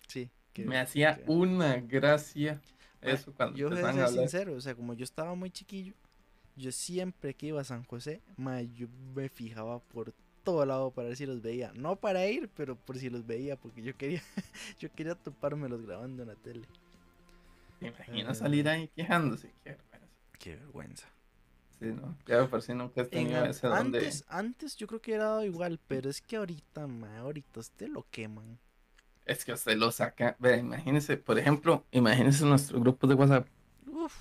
[0.08, 0.30] Sí.
[0.54, 2.56] que- Me hacía que- una gracia
[3.02, 5.94] Ma, eso cuando Yo voy a ser sincero, o sea, como yo estaba muy chiquillo,
[6.58, 11.10] yo siempre que iba a San José, ma, yo me fijaba por todo lado para
[11.10, 11.71] ver si los veía.
[11.75, 14.21] No para ir, pero por si los veía, porque yo quería,
[14.80, 16.67] yo quería topármelos grabando en la tele.
[17.80, 18.45] ¿Te imaginas Ah.
[18.45, 19.54] salir ahí quejándose?
[19.63, 20.08] Qué vergüenza.
[20.39, 21.08] Qué vergüenza.
[21.80, 22.17] Sí, no.
[22.27, 23.99] Ya por si nunca tenido an- ese donde.
[23.99, 27.88] antes, antes yo creo que era dado igual, pero es que ahorita, ma, ahorita usted
[27.89, 28.60] lo queman.
[29.25, 30.36] Es que usted lo saca.
[30.39, 33.47] Vea, imagínese, por ejemplo, imagínese nuestro grupo de WhatsApp.
[33.86, 34.15] Uf,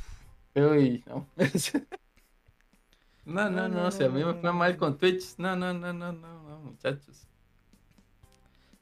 [0.55, 1.27] Uy, no.
[3.25, 5.37] No, no, No, si a mí me fue mal con Twitch.
[5.39, 7.27] No, no, no, no, no, no, muchachos.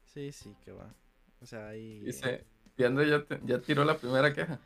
[0.05, 0.94] sí, sí, que va.
[1.40, 2.01] O sea, ahí...
[2.01, 2.44] Dice,
[2.77, 4.59] Diandra ya, te- ya tiró la primera queja.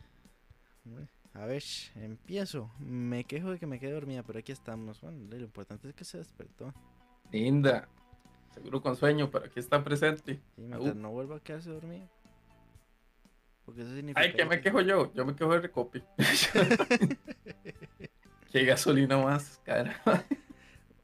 [1.35, 1.63] A ver,
[1.97, 2.71] empiezo.
[2.79, 5.01] Me quejo de que me quedé dormida, pero aquí estamos.
[5.01, 6.73] Bueno, lo importante es que se despertó.
[7.31, 7.89] Linda.
[8.53, 10.35] Seguro con sueño, pero aquí está presente.
[10.35, 12.07] Sí, mientras no vuelva a quedarse dormido.
[13.65, 14.21] Porque eso significa.
[14.21, 15.13] Ay, ¿qué me quejo yo?
[15.15, 16.03] Yo me quejo de recopy.
[18.53, 20.01] Qué gasolina más cara.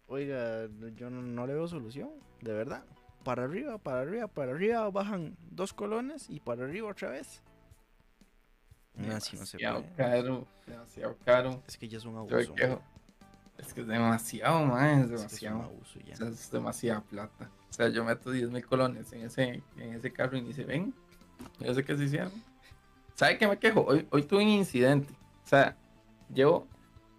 [0.06, 2.84] Oiga, yo no, no le veo solución, de verdad.
[3.24, 7.42] Para arriba, para arriba, para arriba, bajan dos colones y para arriba otra vez.
[8.94, 9.94] No, así no se demasiado puede.
[9.96, 10.46] caro.
[10.66, 11.62] Demasiado caro.
[11.66, 12.54] Es que ya es un abuso.
[13.58, 15.00] Es que es demasiado, man.
[15.00, 15.62] Es Es que es un demasiado.
[15.62, 16.14] abuso ya.
[16.14, 17.50] O sea, es demasiada plata.
[17.68, 20.64] O sea, yo meto 10 mil colones en ese, en ese carro y ni se
[20.64, 20.94] ven.
[21.61, 22.32] Yo sé qué se hicieron.
[23.14, 23.82] ¿Sabe qué me quejo?
[23.84, 25.12] Hoy, hoy tuve un incidente.
[25.44, 25.76] O sea,
[26.32, 26.66] llevo,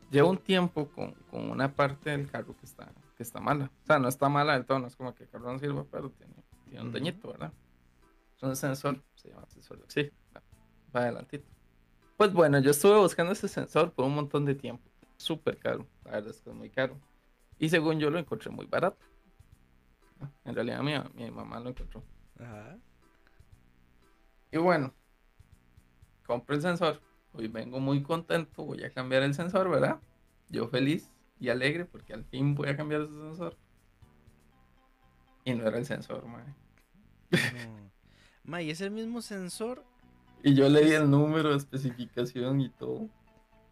[0.10, 3.72] llevo un tiempo con, con una parte del carro que está, que está mala.
[3.84, 5.86] O sea, no está mala del todo, no es como que el carro no sirva,
[5.92, 6.34] pero tiene,
[6.66, 7.54] tiene un dañito, ¿verdad?
[8.36, 10.18] Es un sensor, se llama sensor de oxígeno.
[10.36, 10.42] Va,
[10.96, 11.48] va adelantito.
[12.18, 14.90] Pues bueno, yo estuve buscando ese sensor por un montón de tiempo.
[15.18, 16.98] Súper caro, la verdad es que es muy caro.
[17.58, 19.06] Y según yo lo encontré muy barato.
[20.46, 22.04] En realidad mi, mi mamá lo encontró.
[22.40, 22.78] Ajá.
[24.52, 24.94] Y bueno,
[26.26, 27.02] compré el sensor.
[27.34, 30.00] Hoy vengo muy contento, voy a cambiar el sensor, ¿verdad?
[30.50, 33.56] Yo feliz y alegre porque al fin voy a cambiar ese sensor.
[35.46, 36.56] Y no era el sensor, mae.
[37.32, 37.90] No.
[38.44, 39.84] Ma, y es el mismo sensor.
[40.44, 43.08] Y yo leí el número especificación y todo.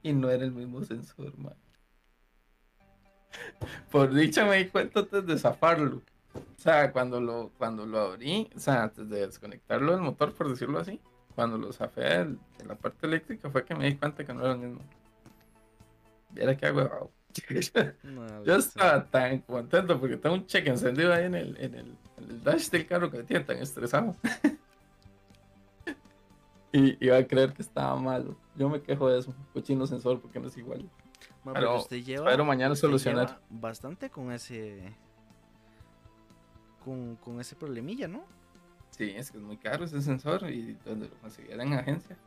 [0.04, 1.56] Y no era el mismo sensor, mae.
[3.92, 6.02] Por dicha me di cuenta antes de zafarlo.
[6.36, 10.50] O sea, cuando lo, cuando lo abrí, o sea, antes de desconectarlo del motor, por
[10.50, 11.02] decirlo así,
[11.38, 14.54] cuando lo zafé de la parte eléctrica fue que me di cuenta que no era
[14.54, 14.80] el mismo.
[16.32, 17.12] Viera que hago.
[18.02, 21.96] No, Yo estaba tan contento porque tengo un cheque encendido ahí en el, en el,
[22.18, 24.16] en el dash del carro que me tiene tan estresado.
[26.74, 28.36] y iba a creer que estaba malo.
[28.56, 30.90] Yo me quejo de eso, cochino sensor, porque no es igual.
[31.44, 32.26] ma, pero pero usted lleva.
[32.26, 33.28] Espero mañana usted solucionar.
[33.28, 34.92] lleva Bastante con ese.
[36.84, 38.26] Con, con ese problemilla, ¿no?
[38.92, 42.18] Sí, es que es muy caro ese sensor y donde lo consiguiera en agencia.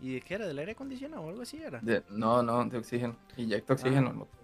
[0.00, 0.46] ¿Y de qué era?
[0.46, 1.80] ¿Del aire acondicionado o algo así era?
[1.80, 3.16] De- no, no, de oxígeno.
[3.36, 4.10] Inyecta oxígeno Ah.
[4.10, 4.40] al motor.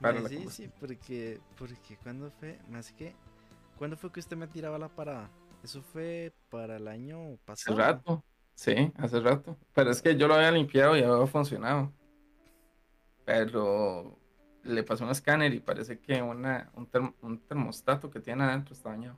[0.00, 3.14] Para Ma, la sí, sí, porque, porque cuando fue, más que,
[3.78, 5.30] ¿cuándo fue que usted me tiraba la parada?
[5.62, 7.76] Eso fue para el año Hace pasado.
[7.78, 8.24] rato.
[8.54, 9.56] Sí, hace rato.
[9.74, 11.92] Pero es que yo lo había limpiado y había funcionado.
[13.24, 14.18] Pero
[14.64, 18.74] le pasó un escáner y parece que una, un, term- un termostato que tiene adentro
[18.74, 19.16] está dañado.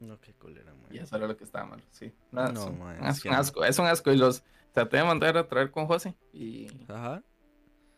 [0.00, 0.86] No, qué cólera, man.
[0.90, 1.82] Y eso era lo que estaba mal.
[1.90, 2.12] Sí.
[2.32, 4.10] Nada, No, es un, ma, un es un asco, Es un asco.
[4.12, 6.14] Y los traté de mandar a traer con José.
[6.32, 7.22] Y, Ajá.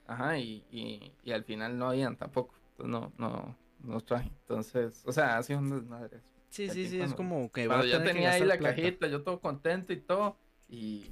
[0.06, 2.54] ajá, y, y, y al final no habían tampoco.
[2.72, 4.28] Entonces no, no, no los traje.
[4.40, 6.20] Entonces, o sea, ha sido un desmadre.
[6.50, 8.76] Sí, sí, sí, es como que va a Cuando que tenía ahí la plata.
[8.76, 10.36] cajita, yo todo contento y todo.
[10.68, 11.06] Y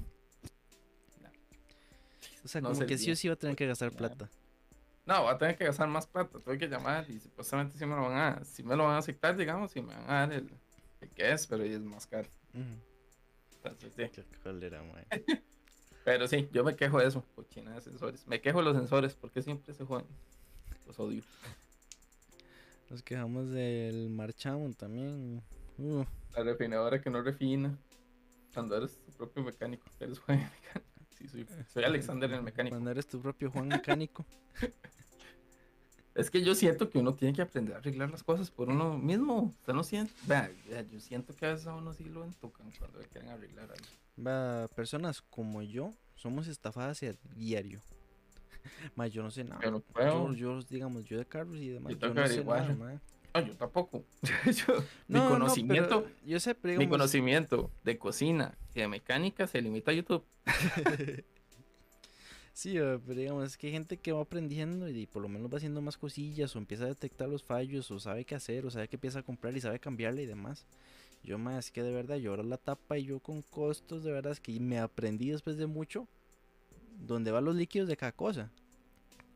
[2.43, 4.29] O sea, no como que sí o sí va a tener que gastar plata.
[5.05, 6.39] No, va a tener que gastar más plata.
[6.39, 8.97] Tuve que llamar y supuestamente sí me lo van a, sí me lo van a
[8.99, 10.49] aceptar, digamos, y me van a dar el
[11.09, 12.27] que es, pero es más caro.
[12.53, 12.63] Ujú.
[13.63, 14.03] Entonces, sí.
[14.11, 14.83] Qué cólera.
[16.03, 18.25] Pero sí, yo me quejo de eso, cochina de sensores.
[18.25, 20.07] Me quejo de los sensores, porque siempre se joden.
[20.87, 21.21] Los odio.
[22.89, 25.43] Nos quejamos del Marchamo también.
[25.77, 26.03] Uh,
[26.35, 27.77] La refinadora que no refina.
[28.53, 30.91] Cuando eres tu propio mecánico, eres buen mecánico.
[31.17, 32.75] sí, soy, soy Alexander el mecánico.
[32.75, 34.25] Cuando eres tu propio Juan mecánico.
[36.13, 38.97] Es que yo siento que uno tiene que aprender a arreglar las cosas por uno
[38.97, 39.53] mismo.
[39.59, 40.13] Usted no siente.
[40.91, 44.67] Yo siento que a veces a uno sí lo entocan cuando le quieren arreglar algo.
[44.75, 47.81] Personas como yo somos estafadas a diario.
[48.95, 49.61] Ma, yo no sé nada.
[49.63, 52.99] Yo no Yo, yo, digamos, yo de carros y demás, Yo yo, no sé nada.
[53.33, 54.03] No, yo tampoco.
[54.45, 58.81] Yo- mi No, no, conocimiento, pero yo sé, pero mi digamos, conocimiento de cocina y
[58.81, 60.25] de mecánica se limita a YouTube.
[62.53, 65.51] Sí, eh, pero digamos, es que hay gente que va aprendiendo y por lo menos
[65.51, 68.71] va haciendo más cosillas o empieza a detectar los fallos o sabe qué hacer o
[68.71, 70.65] sabe qué empieza a comprar y sabe cambiarle y demás.
[71.23, 74.11] Yo más es que de verdad yo ahora la tapa y yo con costos de
[74.11, 76.07] verdad es que me aprendí después de mucho
[76.99, 78.51] dónde van los líquidos de cada cosa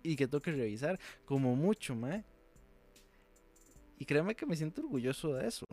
[0.03, 2.23] y que tengo que revisar como mucho, mae.
[3.97, 5.65] Y créeme que me siento orgulloso de eso.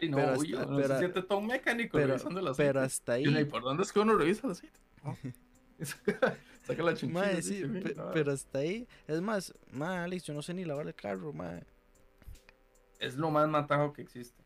[0.00, 2.48] Y no, Pero uy, hasta- uno pero- se siente todo un mecánico Pero, revisando el
[2.48, 2.68] aceite.
[2.68, 3.24] pero hasta ahí.
[3.24, 4.80] Y uno, ¿y por dónde es que uno revisa el aceite?
[6.66, 7.22] Saca, la chinchilla.
[7.38, 8.10] Así, sí, pe- no.
[8.12, 8.86] pero hasta ahí.
[9.06, 11.64] Es más, mae, Alex, yo no sé ni lavar el carro, mae.
[12.98, 14.42] Es lo más matado que existe.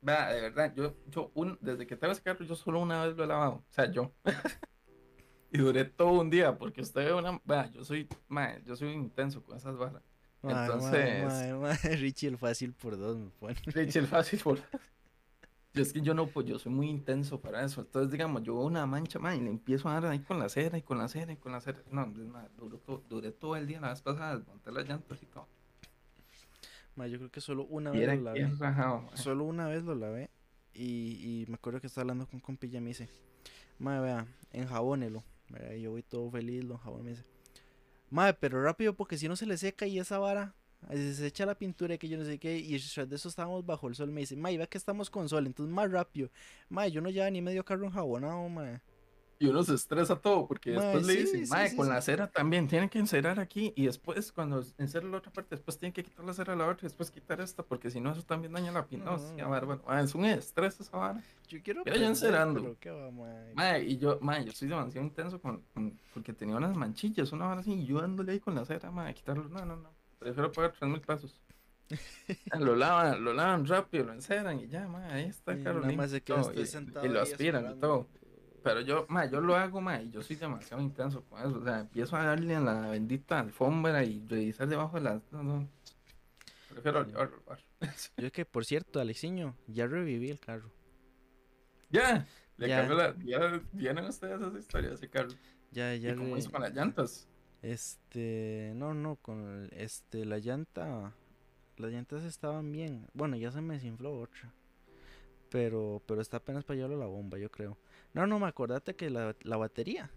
[0.00, 3.16] Vea, de verdad, yo, yo un, desde que tengo ese carro, yo solo una vez
[3.16, 3.52] lo he lavado.
[3.54, 4.12] O sea, yo.
[5.52, 7.40] y duré todo un día, porque usted ve una.
[7.44, 8.08] Vea, yo soy.
[8.28, 9.92] Mae, yo soy intenso con esas mae,
[10.42, 13.54] Entonces- mae, mae, Richie el fácil por dos me pone.
[13.66, 14.58] Rachel fácil por.
[15.74, 17.80] Yo es que yo no, pues yo soy muy intenso para eso.
[17.80, 20.76] Entonces, digamos, yo una mancha, mae, y le empiezo a dar ahí con la cera
[20.76, 21.82] y con la cera y con la cera.
[21.90, 25.26] No, más, duró todo- duré todo el día la vez pasada, desmonté las llantas y
[25.26, 25.48] todo.
[26.94, 28.50] Mae, yo creo que solo una vez lo lavé.
[28.58, 29.08] rajado.
[29.14, 30.30] Solo una vez lo lavé.
[30.74, 33.08] Y, y me acuerdo que estaba hablando con compilla y me dice,
[33.78, 35.22] mae, vea, enjabónelo.
[35.80, 37.24] yo voy todo feliz, lo enjabono y me dice,
[38.10, 40.54] mae, pero rápido porque si no se le seca y esa vara,
[40.90, 42.56] se echa la pintura y que yo no sé qué.
[42.58, 44.10] Y tras de eso estábamos bajo el sol.
[44.10, 46.30] Me dice, mae, vea que estamos con sol, entonces más rápido.
[46.68, 48.80] Mae, yo no llevaba ni medio carro enjabonado, mae.
[49.38, 52.30] Y uno se estresa todo porque después le dicen, sí, mae, sí, con la cera
[52.30, 56.04] también, tienen que encerar aquí y después cuando encera la otra parte, después tienen que
[56.04, 58.52] quitar la cera a la otra y después quitar esta porque si no eso también
[58.52, 59.16] daña la pintura.
[59.36, 59.82] No, bárbaro.
[59.98, 61.20] Es un estrés esa vara.
[61.48, 62.76] Yo quiero Mira, yo encerando.
[62.80, 63.34] pero va.
[63.54, 67.46] Mae, y yo, mae, yo soy demasiado intenso con, con- porque tenía unas manchillas, una
[67.46, 69.48] vara así, y yo dándole ahí con la cera, mae, a quitarlo.
[69.48, 69.90] No, no, no.
[70.22, 71.40] Prefiero pagar tres mil pesos.
[72.58, 75.80] Lo lavan, lo lavan rápido, lo enceran y ya, mae, ahí está, Y caro.
[75.80, 78.08] nada más se todo, y- sentado Y lo aspiran y todo.
[78.62, 81.58] Pero yo, ma, yo lo hago, ma, y yo soy demasiado intenso con eso.
[81.58, 85.32] O sea, empiezo a darle a la bendita alfombra y revisar debajo de las.
[85.32, 85.68] No, no.
[86.70, 87.42] Prefiero llevarlo.
[88.16, 90.70] Yo es que, por cierto, Alexiño, ya reviví el carro.
[91.90, 92.24] ya,
[92.56, 92.78] le Ya.
[92.78, 93.14] cambió la.
[93.24, 95.30] Ya vienen ustedes esas historias, ese carro.
[95.72, 97.28] Ya, ya ¿Y cómo hizo con las llantas?
[97.62, 101.12] Este, no, no, con el- este, la llanta,
[101.76, 103.06] las llantas estaban bien.
[103.14, 104.52] Bueno, ya se me desinfló otra.
[105.48, 107.78] Pero, pero está apenas para llevarlo a la bomba, yo creo.
[108.14, 110.10] No, no, me acordate que la, la batería.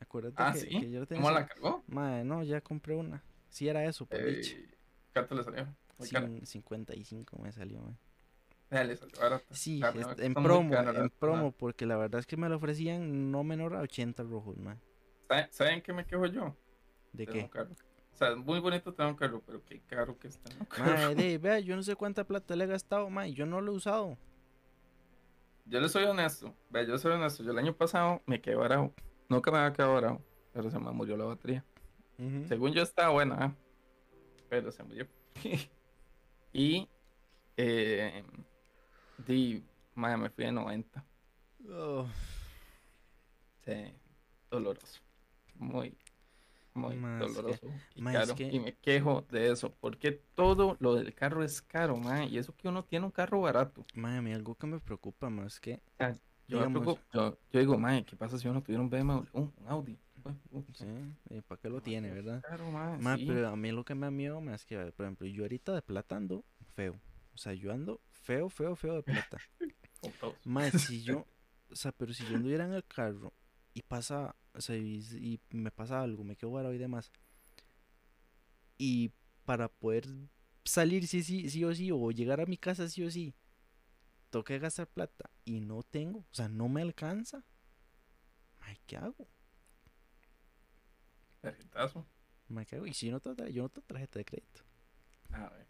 [0.00, 0.68] Acuérdate Ah, que, sí.
[0.68, 1.82] que yo tenía ¿Cómo la cargó?
[1.88, 3.22] Mae, no, ya compré una.
[3.48, 4.54] Sí era eso, por dicho.
[4.56, 4.68] Eh,
[5.12, 5.66] ¿Cuánto le salió?
[5.98, 7.94] Cin- 55 me salió, mae.
[8.70, 9.44] Ya, le salió barata.
[9.54, 9.80] Sí,
[10.18, 13.80] en promo, en promo, porque la verdad es que me lo ofrecían no menor a
[13.80, 14.76] 80 rojos, mae.
[15.28, 16.54] ¿Saben- ¿Saben qué me quejo yo?
[17.16, 17.50] ¿De qué?
[18.12, 20.50] O sea, muy bonito tener un carro, pero qué caro que está.
[20.78, 23.72] Mae, de, vea, yo no sé cuánta plata le he gastado, mae, yo no lo
[23.72, 24.16] he usado.
[25.66, 27.42] Yo le soy honesto, vea, yo soy honesto.
[27.42, 28.92] Yo el año pasado me quedé varado.
[29.28, 31.64] Nunca me había quedado varado, pero se me murió la batería.
[32.48, 33.54] Según yo estaba buena, ¿eh?
[34.48, 35.06] pero se murió.
[36.52, 36.88] y
[37.58, 38.24] eh,
[39.26, 39.62] di,
[39.94, 41.04] madre, me fui de 90.
[41.70, 42.06] Oh,
[43.66, 43.92] Sí,
[44.48, 45.00] doloroso.
[45.56, 45.98] Muy,
[46.76, 48.34] muy que- doloroso y ma, es caro.
[48.36, 52.54] que- Y me quejo de eso, porque todo lo del carro es caro, y eso
[52.56, 53.84] que uno tiene un carro barato.
[54.22, 55.80] mí algo que me preocupa más que,
[56.48, 59.26] Yo, me Digamos- preocupo- yo, yo digo, ma, ¿qué pasa si uno tuviera un BMW,
[59.32, 59.98] un, Audi?
[60.74, 60.86] Sí,
[61.48, 62.40] ¿para qué lo tiene, verdad?
[63.16, 63.26] Sí.
[63.26, 65.82] pero a mí lo que me da miedo es que, por ejemplo, yo ahorita de
[65.82, 66.94] plata ando feo.
[67.34, 69.38] O sea, yo ando feo, feo, feo de plata.
[70.44, 71.26] Mae, si yo,
[71.70, 73.32] o sea, pero si yo anduviera en el carro
[73.74, 77.12] y pasa, o sea, y, y me pasa algo, me quedo varado y demás.
[78.78, 79.12] Y
[79.44, 80.06] para poder
[80.64, 83.34] salir sí, sí, sí o sí, o llegar a mi casa sí o sí,
[84.44, 87.44] que gastar plata y no tengo, o sea, no me alcanza.
[88.60, 89.26] Mae, ¿qué hago?
[91.40, 92.06] Tarjetazo.
[92.48, 92.86] Mae, ¿qué hago?
[92.86, 94.62] Y si no tar- yo no tengo tarjeta de crédito.
[95.32, 95.66] A ver.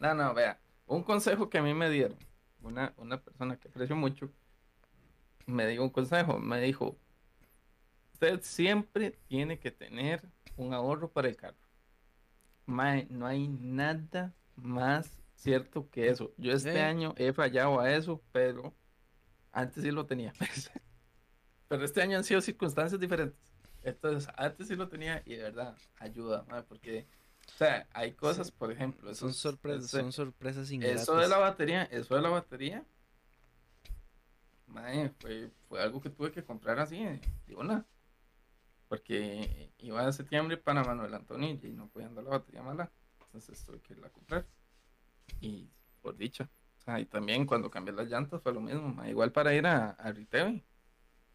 [0.00, 0.60] No, no, vea.
[0.86, 2.18] Un consejo que a mí me dieron,
[2.62, 4.30] una, una persona que aprecio mucho,
[5.46, 6.38] me dio un consejo.
[6.38, 6.96] Me dijo:
[8.22, 10.20] Usted siempre tiene que tener
[10.58, 11.56] un ahorro para el carro.
[12.66, 16.30] Mae, no hay nada más cierto que eso.
[16.36, 16.78] Yo este Sí.
[16.80, 18.74] año he fallado a eso, pero
[19.52, 20.34] antes sí lo tenía.
[21.68, 23.40] pero este año han sido circunstancias diferentes.
[23.82, 27.06] Entonces, antes sí lo tenía y de verdad ayuda, mae, porque,
[27.48, 31.04] o sea, hay cosas, por ejemplo, Son, sorpresas ese- son sorpresas ingratas.
[31.04, 32.84] eso de la batería, eso de la batería,
[35.20, 37.02] fue, fue algo que tuve que comprar así,
[37.46, 37.86] de una.
[38.90, 42.90] Porque iba a septiembre para Manuel Antonio y no podía andar la batería mala.
[43.26, 44.44] Entonces tuve que irla a comprar.
[45.40, 45.70] Y
[46.02, 46.50] por dicha.
[46.80, 49.90] O sea, y también cuando cambié las llantas fue lo mismo, igual para ir a,
[49.90, 50.60] a Riteo.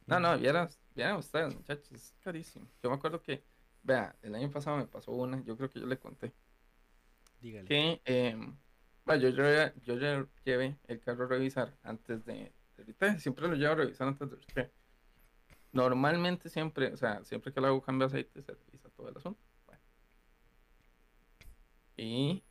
[0.05, 2.67] No, no, vieras, vieran ustedes, muchachos, es carísimo.
[2.83, 3.41] Yo me acuerdo que,
[3.83, 6.33] vea, el año pasado me pasó una, yo creo que yo le conté
[7.41, 7.67] Dígale.
[7.67, 8.57] que em,
[9.05, 13.47] bueno, yo, llevé, yo lle- llevé el carro a revisar antes de, de retail, siempre
[13.47, 14.71] lo llevo a revisar antes de retail.
[15.75, 19.17] Normalmente siempre, o sea, siempre que le hago cambio de aceite se revisa todo el
[19.17, 19.41] asunto.
[19.65, 19.81] Bueno.
[21.97, 22.43] Y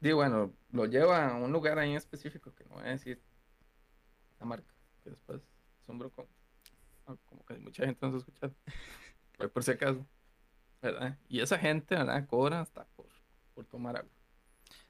[0.00, 3.22] digo, bueno, lo lleva a un lugar ahí en específico que no voy a decir
[4.40, 5.42] la marca, que después
[5.82, 6.26] es un broco.
[7.06, 8.50] Ah, Como que mucha gente no se escucha.
[9.36, 10.06] Pero por si acaso.
[10.80, 11.18] ¿Verdad?
[11.28, 12.26] Y esa gente, ¿verdad?
[12.26, 13.06] Cobra hasta por,
[13.54, 14.10] por tomar agua.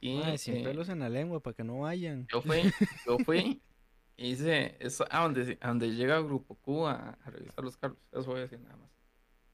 [0.01, 2.27] Y Mae, sin eh, pelos en la lengua para que no vayan.
[2.29, 2.73] yo fui,
[3.05, 3.61] yo fui,
[4.17, 8.27] hice eso, a donde, a donde llega Grupo Q a, a revisar los carros, eso
[8.27, 8.91] voy a decir nada más.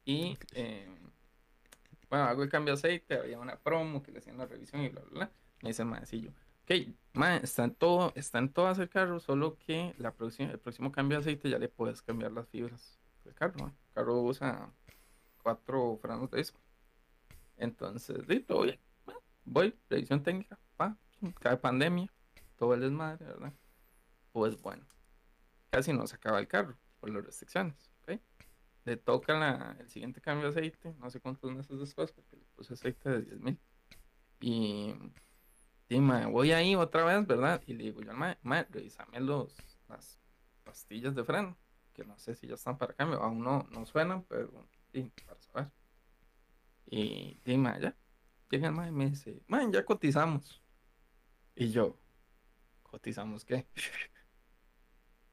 [0.05, 0.88] Y, eh,
[2.09, 4.88] bueno, hago el cambio de aceite, había una promo que le hacían la revisión y
[4.88, 5.31] bla, bla, bla.
[5.62, 9.57] Me dice el maecillo, ok, mae, está en todo, está en todas el carro, solo
[9.59, 13.35] que la próxima, el próximo cambio de aceite ya le puedes cambiar las fibras del
[13.35, 13.66] carro, ¿no?
[13.66, 14.73] El carro usa
[15.42, 16.61] cuatro frenos de disco.
[17.57, 18.79] Entonces, sí, todo bien.
[19.05, 20.97] Bueno, voy, revisión técnica, pa,
[21.40, 22.11] cae pandemia,
[22.57, 23.53] todo el desmadre, ¿verdad?
[24.38, 24.87] Pues bueno,
[25.68, 28.20] casi no se acaba el carro por las restricciones, ¿ok?
[28.85, 32.74] Le toca el siguiente cambio de aceite, no sé cuántos meses después, porque le puse
[32.74, 33.59] aceite de 10 mil.
[34.38, 34.94] Y,
[35.88, 37.61] y mae, voy ahí otra vez, ¿verdad?
[37.66, 39.57] Y le digo yo al mae, mae, revísame los,
[39.88, 40.20] las
[40.62, 41.59] pastillas de freno,
[41.92, 45.42] que no sé si ya están para cambio, aún no, no suenan, pero sí, para
[45.42, 45.72] saber.
[46.87, 47.96] Y dime, ya.
[48.51, 50.62] Llega el mae y me dice, man, ya cotizamos.
[51.57, 51.98] Y yo,
[52.85, 53.66] ¿cotizamos qué?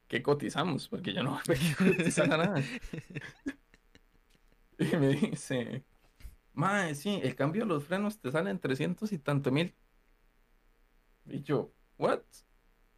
[0.08, 0.88] ¿Qué cotizamos?
[0.88, 2.62] Porque yo no voy a cotizar nada.
[4.78, 5.84] Y me dice,
[6.52, 9.74] mae, sí, el cambio de los frenos te sale en 300 y tanto mil.
[11.24, 12.20] Y yo, ¿what?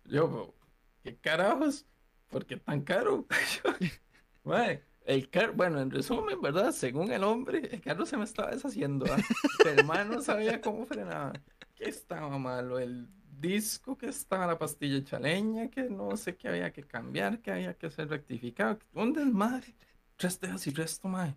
[0.05, 0.55] Yo,
[1.03, 1.87] ¿qué carajos?
[2.29, 3.27] ¿Por qué tan caro?
[4.44, 6.73] Mae, el carro, bueno, en resumen, ¿verdad?
[6.73, 9.07] Según el hombre, el carro se me estaba deshaciendo.
[9.11, 9.18] ¿ah?
[9.64, 11.33] El man no sabía cómo frenaba.
[11.75, 12.79] ¿Qué estaba malo?
[12.79, 13.09] El
[13.40, 17.74] disco, que estaba la pastilla chaleña, que no sé qué había que cambiar, que había
[17.74, 18.79] que hacer rectificado.
[18.92, 19.74] Un desmadre.
[20.16, 21.35] Tres dejas y resto, mae.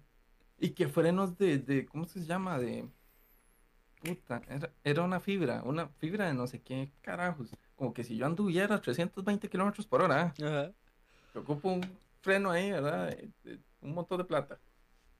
[0.60, 2.58] Y que frenos de, de, ¿cómo se llama?
[2.60, 2.88] De.
[4.04, 7.52] Puta, era, era una fibra, una fibra de no sé qué carajos.
[7.76, 10.72] Como que si yo anduviera a 320 kilómetros por hora, Ajá.
[11.36, 11.82] yo ocupo un
[12.22, 13.10] freno ahí, ¿verdad?
[13.10, 14.60] De- de un montón de plata.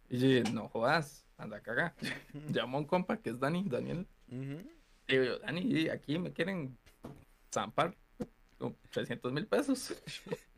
[0.10, 1.94] Y yo dije, no jodas, anda a cagar.
[2.50, 4.08] Llamo a un compa que es Dani, Daniel.
[4.30, 4.64] Ujú.
[5.12, 6.78] Y digo yo, Dani, aquí me quieren
[7.54, 7.98] zampar
[8.58, 9.94] con 300 mil pesos.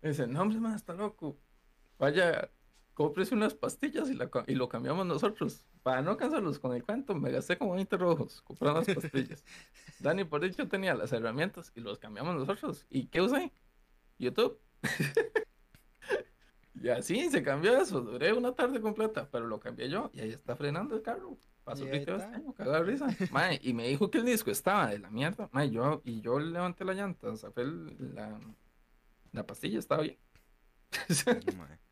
[0.00, 1.36] Y dice, no, hombre, man, está loco.
[1.98, 2.48] Vaya,
[2.94, 5.66] cómprese unas pastillas y, la y lo cambiamos nosotros.
[5.82, 9.44] Para no cansarlos con el cuento, me gasté como 20 rojos comprando las pastillas.
[9.98, 12.86] Dani, por dicho, tenía las herramientas y los cambiamos nosotros.
[12.90, 13.52] ¿Y qué usé?
[14.18, 14.60] YouTube.
[16.80, 18.00] y así se cambió eso.
[18.00, 21.36] Duré una tarde completa, pero lo cambié yo y ahí está frenando el carro.
[21.72, 23.08] Este risa.
[23.30, 25.48] Mae, y me dijo que el disco estaba de la mierda.
[25.52, 28.38] Mae, yo, y yo levanté la llanta, saqué el- la,
[29.32, 30.18] la pastilla, estaba bien.
[31.56, 31.78] Mae.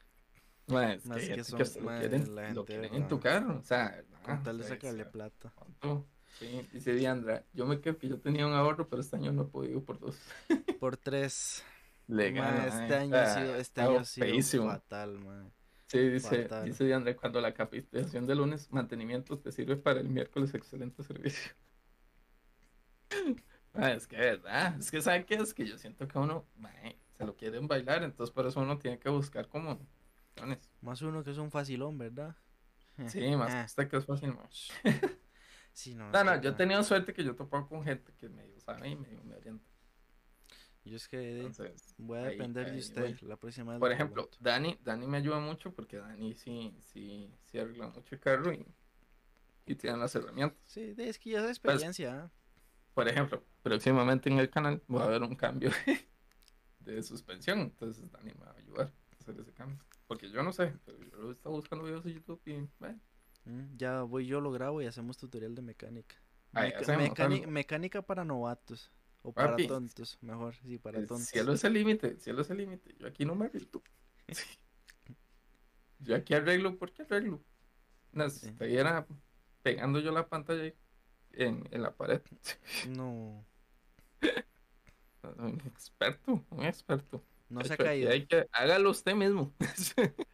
[0.68, 2.94] Mae, es Más que, que gente son- que lo mae, quieren, la lo gente, quieren
[2.94, 3.58] en tu carro.
[3.58, 4.02] O sea.
[4.24, 5.52] Con tal de sea, sacarle sea, plata.
[5.54, 6.06] ¿cuánto?
[6.40, 9.42] Sí, dice Diandra, yo me quedo que yo tenía un ahorro, pero este año no
[9.42, 10.18] he podido por dos.
[10.80, 11.62] Por tres.
[12.08, 15.50] Legal, Mae, este o año ha sido, este año ha sido fatal, mae.
[15.88, 16.64] Sí, dice, fatal.
[16.64, 21.52] dice Diandra, cuando la capacitación de lunes, mantenimiento te sirve para el miércoles, excelente servicio.
[23.78, 24.76] Ah, es que, ¿verdad?
[24.78, 25.34] Es que, ¿sabe qué?
[25.34, 26.46] Es que yo siento que uno,
[27.18, 29.78] se lo quieren bailar, entonces por eso uno tiene que buscar como.
[30.80, 32.34] Más uno que es un facilón, ¿verdad?
[33.08, 34.48] Sí, más que Ah, usted que es fácil, mae.
[35.72, 38.28] sí, no, No, no, yo he tenido suerte que yo he topado con gente que
[38.30, 39.75] medio sabe y medio me orienta.
[40.86, 43.20] Yo es que Entonces, voy a ahí- depender de usted.
[43.22, 44.30] La próxima vez Por ejemplo.
[44.38, 48.64] Dani, Dani me ayuda mucho porque Dani sí, sí, sí arregla mucho el carro y,
[49.66, 50.58] y tiene las herramientas.
[50.64, 52.22] Sí, es que ya es experiencia.
[52.22, 52.30] ¿ah?
[52.94, 55.70] Por ejemplo, próximamente en el canal va a haber un cambio
[56.80, 59.78] de suspensión, entonces Dani me va a ayudar a hacer ese cambio.
[60.06, 63.00] Porque yo no sé, pero yo estaba buscando videos de YouTube y bueno,
[63.48, 66.16] Mm, Ya voy yo, lo grabo y hacemos tutorial de mecánica.
[66.52, 67.50] Ahí Meca- hacemos mecani- algo.
[67.52, 68.90] mecánica para novatos.
[69.26, 71.26] O para Papi, tontos, mejor, sí, para El tontos.
[71.26, 72.94] cielo es el límite, el cielo es el límite.
[72.96, 73.82] Yo aquí no me arreglo.
[75.98, 77.42] Yo aquí arreglo porque arreglo.
[78.12, 78.46] No, si Sí.
[78.48, 79.04] estuviera
[79.62, 80.72] pegando yo la pantalla
[81.32, 82.22] en, en la pared.
[82.88, 83.44] No,
[85.38, 87.24] Un experto, un experto.
[87.48, 89.52] no se ha caído, hay que- hágalo usted mismo.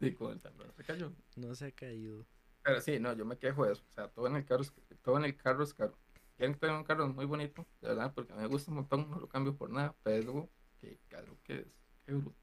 [0.00, 1.12] Sí, con el temblor se cayó.
[1.36, 2.26] no se ha caído.
[2.64, 3.84] Pero sí, no, yo me quejo de eso.
[3.88, 4.72] O sea, todo en el carro es,
[5.02, 5.96] todo en el carro es caro.
[6.42, 9.56] Tener un carro muy bonito, de verdad, porque me gusta un montón, no lo cambio
[9.56, 11.68] por nada, pero qué caro que es,
[12.04, 12.34] qué bruto.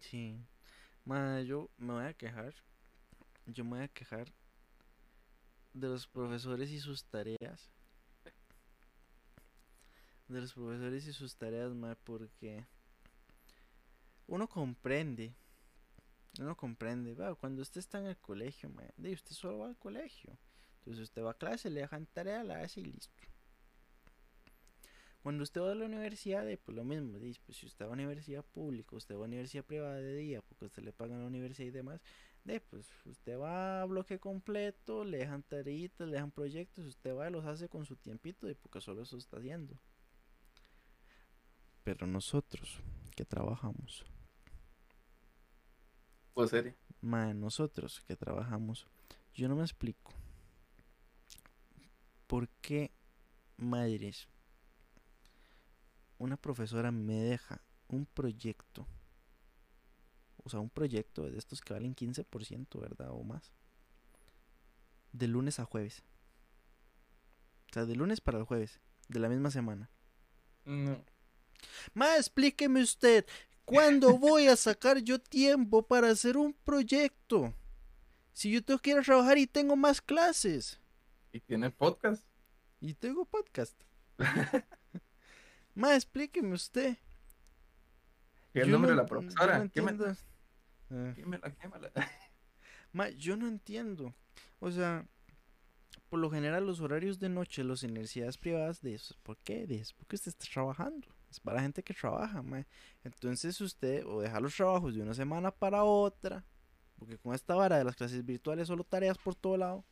[0.00, 0.42] Sí.
[1.04, 2.54] Ma, yo me voy a quejar.
[3.44, 4.32] Yo me voy a quejar
[5.74, 7.70] de los profesores y sus tareas.
[10.28, 12.64] De los profesores y sus tareas, ma, porque
[14.26, 15.34] uno comprende.
[16.38, 19.76] Uno comprende, va, cuando usted está en el colegio, ma, de usted solo va al
[19.76, 20.38] colegio.
[20.82, 23.16] Entonces usted va a clase, le dejan tarea, la hace y listo.
[25.22, 27.90] Cuando usted va a la universidad, eh, pues lo mismo, de, pues si usted va
[27.90, 31.26] a universidad pública, usted va a universidad privada de día, porque usted le pagan la
[31.26, 32.00] universidad y demás,
[32.44, 37.28] de, pues usted va a bloque completo, le dejan tareitas, le dejan proyectos, usted va
[37.28, 39.78] y los hace con su tiempito, de porque solo eso está haciendo.
[41.84, 42.80] Pero nosotros,
[43.14, 44.04] que trabajamos,
[46.34, 46.74] Pues serio.
[47.02, 48.86] ma, nosotros que trabajamos,
[49.34, 50.12] yo no me explico
[52.32, 52.90] por qué
[53.58, 54.26] madres
[56.16, 58.86] una profesora me deja un proyecto,
[60.42, 63.10] o sea, un proyecto de estos que valen 15%, ¿verdad?
[63.10, 63.52] O más,
[65.12, 66.04] de lunes a jueves.
[67.68, 69.90] O sea, de lunes para el jueves, de la misma semana.
[70.64, 71.04] No.
[71.92, 73.26] Ma, explíqueme usted,
[73.66, 77.52] ¿cuándo voy a sacar yo tiempo para hacer un proyecto?
[78.32, 80.80] Si yo tengo que ir a trabajar y tengo más clases.
[81.32, 82.24] Y tiene podcast.
[82.80, 83.80] Y tengo podcast.
[85.74, 86.96] Ma, explíqueme usted.
[88.52, 89.58] ¿Qué es el Yo nombre no- de la profesora?
[89.58, 90.16] no Quémala,
[90.90, 91.14] entiendo.
[91.16, 91.90] Quémala, quémala.
[92.92, 94.14] Ma, yo no entiendo.
[94.60, 95.06] O sea,
[96.10, 99.66] por lo general los horarios de noche, las universidades privadas, de eso, ¿por qué?
[99.66, 101.08] De eso, porque usted está trabajando.
[101.30, 102.66] Es para gente que trabaja, ma.
[103.04, 106.44] Entonces usted o deja los trabajos de una semana para otra,
[106.98, 109.84] porque con esta vara de las clases virtuales solo tareas por todo lado.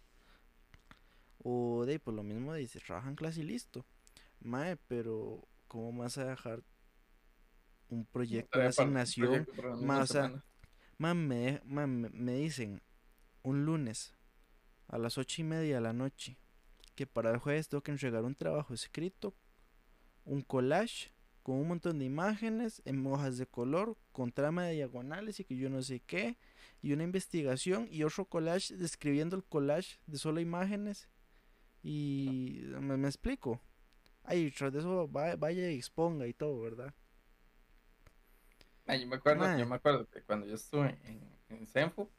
[1.43, 3.85] O de por lo mismo dice, trabajan clase y listo.
[4.41, 6.63] Mae, pero ¿cómo vas a dejar
[7.89, 9.47] un proyecto, un asignación?
[10.99, 12.83] Ma, me, ma, me dicen
[13.43, 14.15] un lunes
[14.89, 16.37] a las ocho y media de la noche
[16.95, 19.35] que para el jueves tengo que entregar un trabajo escrito,
[20.25, 21.13] un collage
[21.43, 25.57] con un montón de imágenes en hojas de color, con trama de diagonales y que
[25.57, 26.37] yo no sé qué,
[26.83, 31.09] y una investigación y otro collage describiendo el collage de solo imágenes.
[31.83, 33.61] Y me, me explico.
[34.25, 36.95] Ay, tras de eso va- vaya y exponga y todo, ¿verdad?
[38.87, 42.11] Ay, yo me acuerdo, yo me acuerdo que cuando yo estuve en, en Senfo,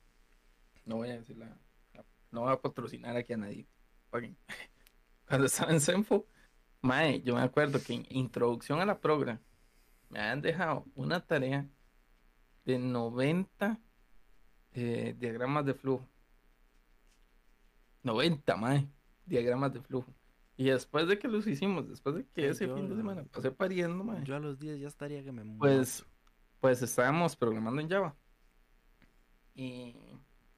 [0.86, 1.48] no voy a decir la,
[1.94, 3.68] la- no voy a patrocinar aquí a nadie.
[5.28, 6.28] Cuando estaba en Senfo,
[6.82, 9.40] mae, yo me acuerdo que en introducción a la program
[10.10, 11.70] me habían dejado una tarea
[12.66, 13.80] de 90
[14.74, 16.06] eh, diagramas de flujo.
[18.04, 18.88] 90, mae,
[19.32, 20.14] diagramas de flujo.
[20.58, 23.52] Y después de que los hicimos, después de que ese yo fin de semana pasé
[23.52, 24.24] pariendo, mae.
[24.24, 25.60] Yo a los días ya estaría que me muero.
[25.60, 26.06] Pues,
[26.60, 28.16] pues estábamos programando en Java.
[29.56, 29.96] Y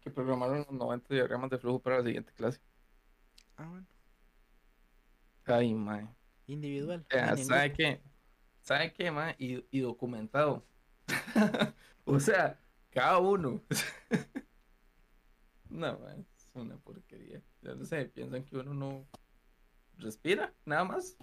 [0.02, 2.60] que programaron los 90 diagramas de flujo para la siguiente clase.
[3.56, 3.88] Ah, bueno.
[5.46, 6.08] Ay, mae.
[6.48, 7.06] Individual.
[7.06, 8.02] O sea, ¿sabe qué?
[8.62, 9.36] ¿Sabe qué, mae?
[9.38, 10.66] Y, y documentado.
[12.06, 12.60] o sea,
[12.90, 13.62] cada uno.
[15.70, 17.42] no, mae, una porquería.
[17.62, 19.08] Ya no sé, piensan que uno no
[19.98, 21.18] respira, nada más.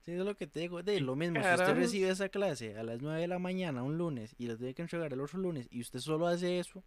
[0.00, 0.82] Sí, es lo que te digo.
[0.82, 1.68] De lo mismo, si carajos?
[1.68, 4.74] usted recibe esa clase a las 9 de la mañana un lunes y la tiene
[4.74, 6.82] que entregar el otro lunes y usted solo hace eso,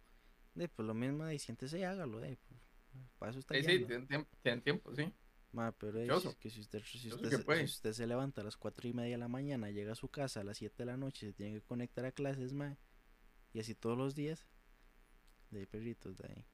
[0.54, 2.60] de pues lo mismo de siéntese y hágalo, de pues,
[3.18, 4.28] para eso está Sí, tienen tiempo,
[4.64, 5.12] tiempo, sí.
[5.52, 8.44] Ma, pero es que si usted, si usted, que se, si usted se levanta a
[8.44, 10.86] las 4 y media de la mañana, llega a su casa a las 7 de
[10.86, 12.78] la noche, se tiene que conectar a clases, ma,
[13.52, 14.48] y así todos los días,
[15.50, 16.46] de ahí, perritos, de ahí,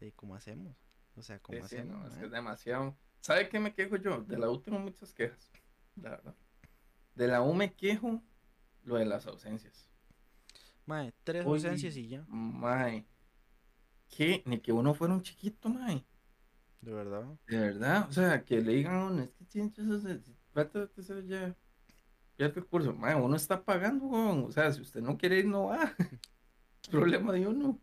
[0.00, 0.76] De ahí, ¿cómo hacemos?
[1.16, 2.00] O sea, ¿cómo Sí, sí, hacemos?
[2.00, 2.96] no, es que es demasiado.
[3.20, 4.22] ¿Sabe qué me quejo yo?
[4.22, 5.50] De la U tengo muchas quejas,
[5.96, 6.34] la verdad.
[7.14, 8.22] De la U me quejo
[8.84, 9.90] lo de las ausencias.
[10.86, 13.06] Ma, tres ausencias y ya, Mae.
[14.08, 14.42] ¿Qué?
[14.46, 16.04] Ni que uno fuera un chiquito, mae.
[16.80, 17.38] de verdad.
[17.46, 18.08] De verdad.
[18.08, 21.54] O sea, que le digan es que tienes eso, ya.
[22.38, 24.06] Ya el curso, mae, uno está pagando.
[24.46, 25.94] O sea, si usted no quiere ir, no va.
[26.90, 27.80] Problema de uno.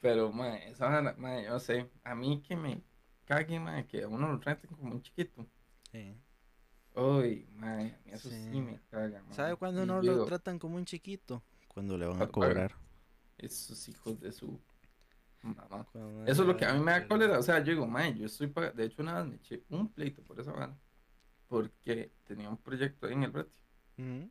[0.00, 2.82] Pero, mae, esa mae, yo sé, a mí que me
[3.24, 5.46] cague, mae, que a uno lo traten como un chiquito.
[5.92, 6.16] Sí.
[6.94, 8.60] Uy, mae, eso sí, Sí.
[8.60, 9.34] me caga, mae.
[9.34, 11.42] ¿Sabe cuándo Y no yo lo tratan como un chiquito?
[11.68, 12.74] Cuando le van a cobrar.
[13.38, 14.60] Esos hijos de su
[15.42, 15.86] mamá.
[15.92, 17.38] Cuando Eso es lo que a mí me da cólera.
[17.38, 18.76] O sea, yo digo, mae, yo estoy pagando.
[18.76, 20.76] De hecho, una vez me eché un pleito por esa vara.
[21.46, 23.56] Porque tenía un proyecto ahí en el brete.
[23.98, 24.30] Ujú.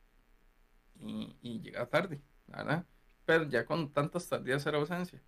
[1.02, 2.86] y, y llega tarde, ¿verdad?
[3.26, 5.22] Pero ya con tantas tardías era ausencia.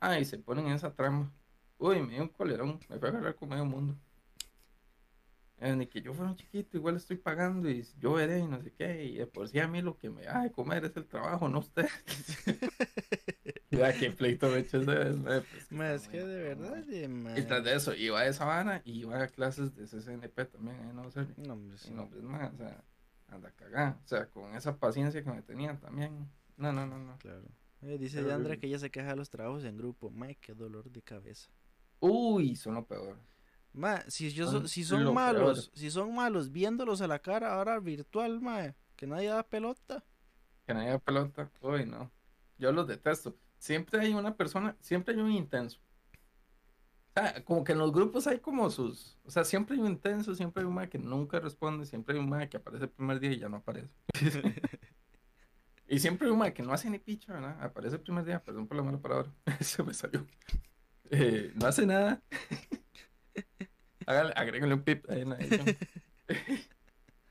[0.00, 1.32] Ay, se ponen en esa trama.
[1.78, 3.96] Uy, me dio un colerón, me fue a agarrar con medio mundo.
[5.58, 8.60] Eh, ni que yo fuera un chiquito, igual estoy pagando y yo veré y no
[8.60, 9.04] sé qué.
[9.04, 11.48] Y de por sí a mí lo que me da de comer es el trabajo,
[11.48, 11.88] no usted.
[13.70, 16.84] ya que pleito me eché esa vez, pues, que de verdad,
[17.36, 20.76] Y tras de eso, iba a esa vara y iba a clases de CCNP también,
[20.78, 21.26] ahí no sé.
[21.38, 21.88] No, hombre, sí.
[21.90, 22.84] Y no, pues más, o sea,
[23.28, 23.98] anda cagada.
[24.04, 26.28] O sea, con esa paciencia que me tenían también.
[26.58, 27.16] No, no, no, no.
[27.16, 27.44] Claro.
[27.86, 30.10] Eh, dice Pero- Yandra que ella se queja de los trabajos en grupo.
[30.10, 31.48] Ma, qué dolor de cabeza.
[32.00, 33.16] Uy, son lo peor.
[33.72, 37.18] Ma, si, yo so- Son si son lo malos, si son malos viéndolos a la
[37.20, 40.02] cara ahora virtual, ma, que nadie da pelota.
[40.66, 41.50] Que nadie da pelota.
[41.60, 42.10] Uy, no.
[42.58, 43.36] Yo los detesto.
[43.58, 45.78] Siempre hay una persona, siempre hay un intenso.
[47.14, 49.16] O sea, como que en los grupos hay como sus.
[49.24, 52.20] O sea, siempre hay un intenso, siempre hay un mae que nunca responde, siempre hay
[52.20, 53.88] un mae que aparece el primer día y ya no aparece.
[55.88, 57.62] y siempre un que no hace ni picha, ¿verdad?
[57.62, 59.30] Aparece el primer día, perdón por la mala palabra.
[59.60, 60.26] Se me salió.
[61.10, 62.22] Eh, no hace nada.
[64.06, 65.66] Hágale, agréguenle un pip ahí en la edición.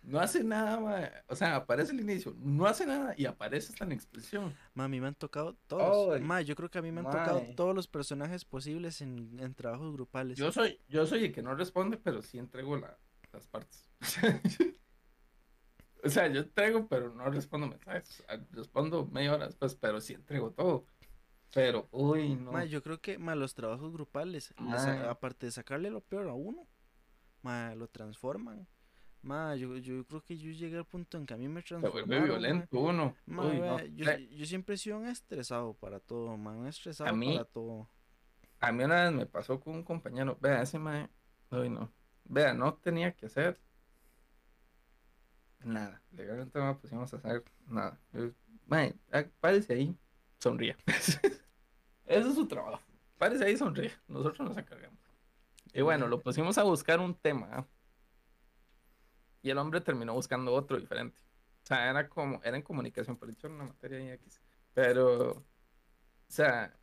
[0.07, 1.11] No hace nada, mae.
[1.27, 4.55] O sea, aparece el inicio, no hace nada y aparece hasta en expresión.
[4.75, 6.15] Ma, a mí me han tocado todos.
[6.17, 7.55] Ay, Ma, yo creo que a mí me han tocado mae.
[7.55, 10.37] todos los personajes posibles en, en trabajos grupales.
[10.37, 12.99] Yo soy, yo soy el que no responde, pero sí entrego la-
[13.33, 13.89] las partes.
[16.05, 18.23] o sea, yo entrego, pero no respondo mensajes.
[18.29, 20.85] Ah, Respondo media hora después, pero sí entrego todo.
[21.53, 22.51] Pero, uy, no.
[22.51, 24.99] Ma, yo creo que ma, los trabajos grupales, Mae.
[25.07, 26.67] aparte de sacarle lo peor a uno,
[27.41, 28.67] ma, lo transforman.
[29.21, 31.67] Ma, yo, yo creo que yo llegué al punto en que a mí me Se
[31.69, 32.07] transformaron.
[32.09, 32.25] vuelve ma.
[32.27, 33.15] violento uno.
[33.25, 33.83] Ma, Uy, no.
[33.85, 37.89] yo, yo siempre he sido un estresado para todo, ma, un estresado mí- para todo.
[38.59, 40.37] A mí una vez me pasó con un compañero.
[40.41, 41.09] Vea, ese mae.
[41.51, 41.91] Uy, no.
[42.25, 43.59] Vea, no tenía que hacer
[45.63, 46.01] nada.
[46.11, 47.99] Legalmente no pusimos a hacer nada.
[48.67, 49.97] Mae, ah, párese ahí,
[50.39, 50.77] sonría.
[50.87, 52.81] Ese es su trabajo.
[53.17, 53.91] Párese ahí, sonríe.
[54.07, 54.99] Nosotros nos encargamos.
[55.73, 57.49] Y bueno, lo pusimos a buscar un tema.
[57.51, 57.67] ¿ah?
[59.41, 61.19] Y el hombre terminó buscando otro diferente.
[61.63, 64.41] O sea, era como, era en comunicación, pero dicho era una materia ahí X.
[64.73, 65.43] Pero, o
[66.27, 66.77] sea,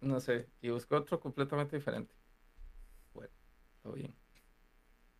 [0.00, 2.14] no sé, y buscó otro completamente diferente.
[3.14, 3.32] Bueno,
[3.82, 4.14] todo bien.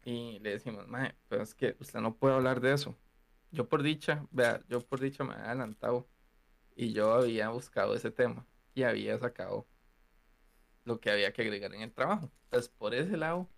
[0.04, 2.96] Y le decimos, mae, pero es que usted no puede hablar de eso.
[3.50, 6.08] Yo por dicha, vea, yo por dicha me había adelantado
[6.74, 9.66] y yo había buscado ese tema y había sacado
[10.84, 12.30] lo que había que agregar en el trabajo.
[12.44, 13.48] Entonces, por ese lado,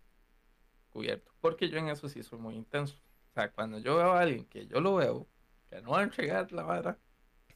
[0.91, 1.33] cubierto.
[1.41, 2.97] Porque yo en eso sí soy muy intenso.
[3.31, 5.27] O sea, cuando yo veo a alguien que yo lo veo,
[5.69, 6.99] que no va a entregar la vara,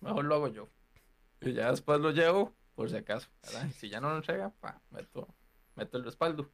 [0.00, 0.68] mejor lo hago yo.
[1.40, 3.66] Y ya después lo llevo, por si acaso, ¿verdad?
[3.68, 5.28] Y si ya no lo entrega, pa, meto,
[5.76, 6.50] meto el respaldo.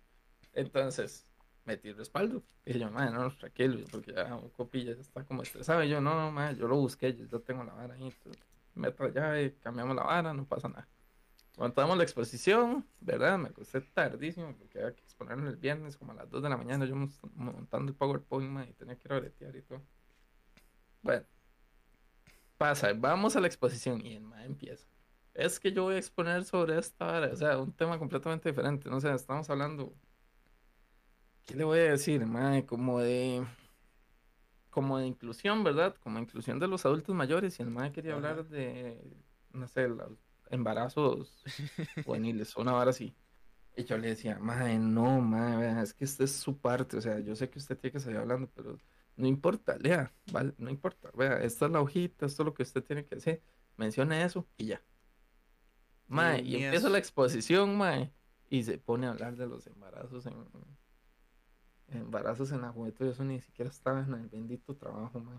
[0.52, 1.26] Entonces,
[1.64, 2.42] metí el respaldo.
[2.64, 5.82] Y yo, madre, no, tranquilo, porque ya copilla ya está como estresado.
[5.82, 8.12] Y yo, no, no, madre, yo lo busqué, yo, yo tengo la vara ahí.
[8.74, 10.88] meto y cambiamos la vara, no pasa nada.
[11.56, 13.38] Montamos la exposición, ¿verdad?
[13.38, 16.56] Me acosté tardísimo porque había que exponerlo el viernes como a las 2 de la
[16.56, 16.84] mañana.
[16.84, 19.80] Yo montando el PowerPoint, ma, y tenía que ir a bretear y todo.
[21.02, 21.24] Bueno,
[22.58, 24.86] pasa, vamos a la exposición y el ma empieza.
[25.32, 28.88] Es que yo voy a exponer sobre esta vara, o sea, un tema completamente diferente.
[28.88, 29.94] No sé, estamos hablando.
[31.44, 32.62] ¿Qué le voy a decir, ma?
[32.66, 33.46] Como de.
[34.70, 35.94] Como de inclusión, ¿verdad?
[36.00, 37.58] Como inclusión de los adultos mayores.
[37.58, 38.30] Y el ma quería Ajá.
[38.30, 39.00] hablar de.
[39.52, 40.18] No sé, los
[40.50, 41.44] embarazos
[42.04, 43.14] juveniles, una vara así.
[43.76, 47.18] Y yo le decía, mae, no, mae, es que esta es su parte, o sea,
[47.18, 48.78] yo sé que usted tiene que seguir hablando, pero
[49.16, 50.54] no importa, lea, ¿vale?
[50.58, 53.42] No importa, vea, esta es la hojita, esto es lo que usted tiene que hacer,
[53.76, 54.82] mencione eso y ya.
[56.06, 58.12] Mae, y empieza la exposición, mae,
[58.48, 60.36] y se pone a hablar de los embarazos en,
[61.88, 65.38] embarazos en la juventud, eso ni siquiera estaba en el bendito trabajo, mae.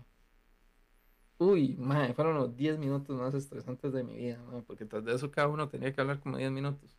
[1.38, 5.14] Uy, mae, fueron los 10 minutos más estresantes de mi vida, mae, porque tras de
[5.14, 6.98] eso cada uno tenía que hablar como 10 minutos.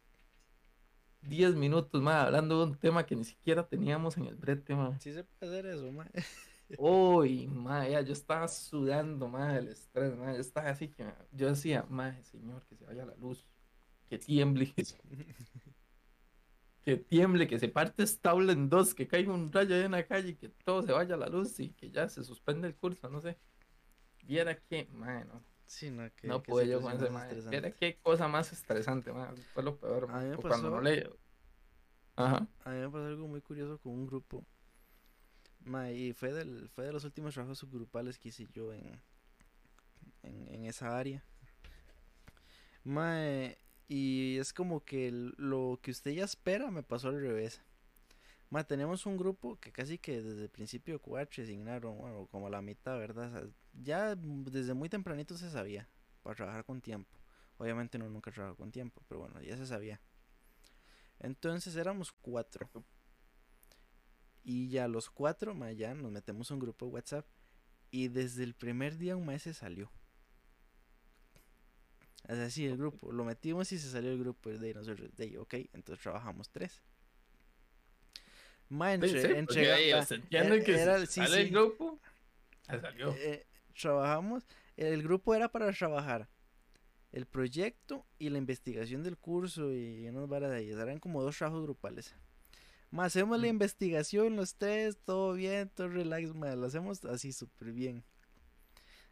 [1.21, 4.99] 10 minutos más hablando de un tema que ni siquiera teníamos en el brete, mae.
[4.99, 6.07] Sí se puede hacer eso, ma.
[6.77, 10.35] Uy, mae, yo estaba sudando, mae, el estrés, mae.
[10.35, 13.47] Yo estaba así que yo decía, mae, señor, que se vaya la luz,
[14.09, 14.73] que tiemble,
[16.87, 19.91] que tiemble, que se parte esta tabla en dos, que caiga un rayo ahí en
[19.91, 22.75] la calle que todo se vaya a la luz y que ya se suspende el
[22.75, 23.37] curso, no sé.
[24.23, 27.41] Viera que, mae, no, Sí, no, que, no que pude yo con ese mae.
[27.49, 29.35] Viera qué cosa más estresante, mae.
[29.53, 30.29] Fue lo peor, A mí mae.
[30.29, 31.09] me O cuando no pasó- le.
[32.15, 32.47] Ajá.
[32.63, 34.45] A mí me pasó algo muy curioso con un grupo.
[35.65, 39.01] Ma, y fue, del, fue de los últimos trabajos subgrupales que hice yo en,
[40.23, 41.21] en, en esa área.
[42.85, 43.17] Ma,
[43.87, 47.61] y es como que lo que usted ya espera me pasó al revés.
[48.49, 52.61] Ma, tenemos un grupo que casi que desde el principio cuatro asignaron, bueno, como la
[52.61, 53.49] mitad, ¿verdad?
[53.73, 55.89] Ya desde muy tempranito se sabía
[56.23, 57.17] para trabajar con tiempo.
[57.57, 59.99] Obviamente no nunca trabajo con tiempo, pero bueno, ya se sabía.
[61.19, 62.69] Entonces éramos cuatro.
[64.43, 67.27] Y ya los cuatro, ma, ya nos metemos un grupo de WhatsApp.
[67.91, 69.91] Y desde el primer día un mes se salió.
[72.29, 73.11] O sea, sí, el grupo.
[73.11, 74.49] Lo metimos y se salió el grupo.
[74.49, 76.81] De nosotros, de ahí, ok, entonces trabajamos tres.
[78.69, 81.99] Ma, entre, sí, se entiende era- que era- si sí, sale el grupo,
[82.69, 83.15] se salió.
[83.17, 83.45] eh,
[83.79, 84.45] trabajamos,
[84.75, 86.27] el grupo era para trabajar
[87.13, 90.69] el proyecto y la investigación del curso y unas varas de ahí.
[90.71, 92.13] Eran como dos trabajos grupales.
[92.91, 93.51] Más hacemos la Mm.
[93.51, 98.03] investigación los tres, todo bien, todo relax, lo hacemos así súper bien.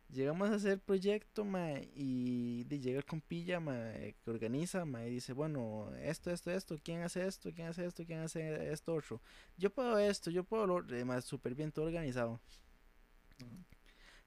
[0.10, 5.06] Llegamos a hacer proyecto, ma, y de llega el compilla, ma, eh, que organiza, ma,
[5.06, 7.52] y dice, bueno, esto, esto, esto, ¿quién hace esto?
[7.54, 8.06] ¿Quién hace esto?
[8.06, 9.22] ¿Quién hace esto otro?
[9.58, 12.40] Yo puedo esto, yo puedo lo otro", súper bien, todo organizado.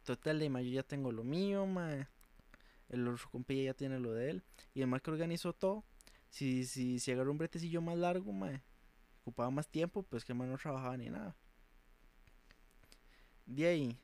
[0.04, 2.08] Total, de yo ya tengo lo mío, ma.
[2.88, 4.42] El otro compilla ya tiene lo de él.
[4.74, 5.84] Y el ma que organizó todo,
[6.30, 8.62] si, si, si agarró un bretecillo más largo, ma,
[9.20, 11.36] ocupaba más tiempo, pues que el no trabajaba ni nada.
[13.46, 13.98] De ahí,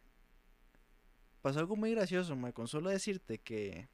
[1.45, 3.91] pasó algo muy gracioso, ma, con solo decirte que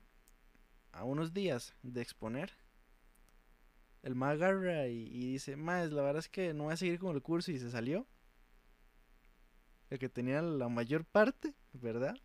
[0.93, 2.53] a unos días de exponer,
[4.05, 7.01] el ma agarra y, y dice, ma, la verdad es que no voy a seguir
[7.01, 8.07] con el curso y se salió.
[9.89, 12.17] El que tenía la mayor parte, ¿verdad?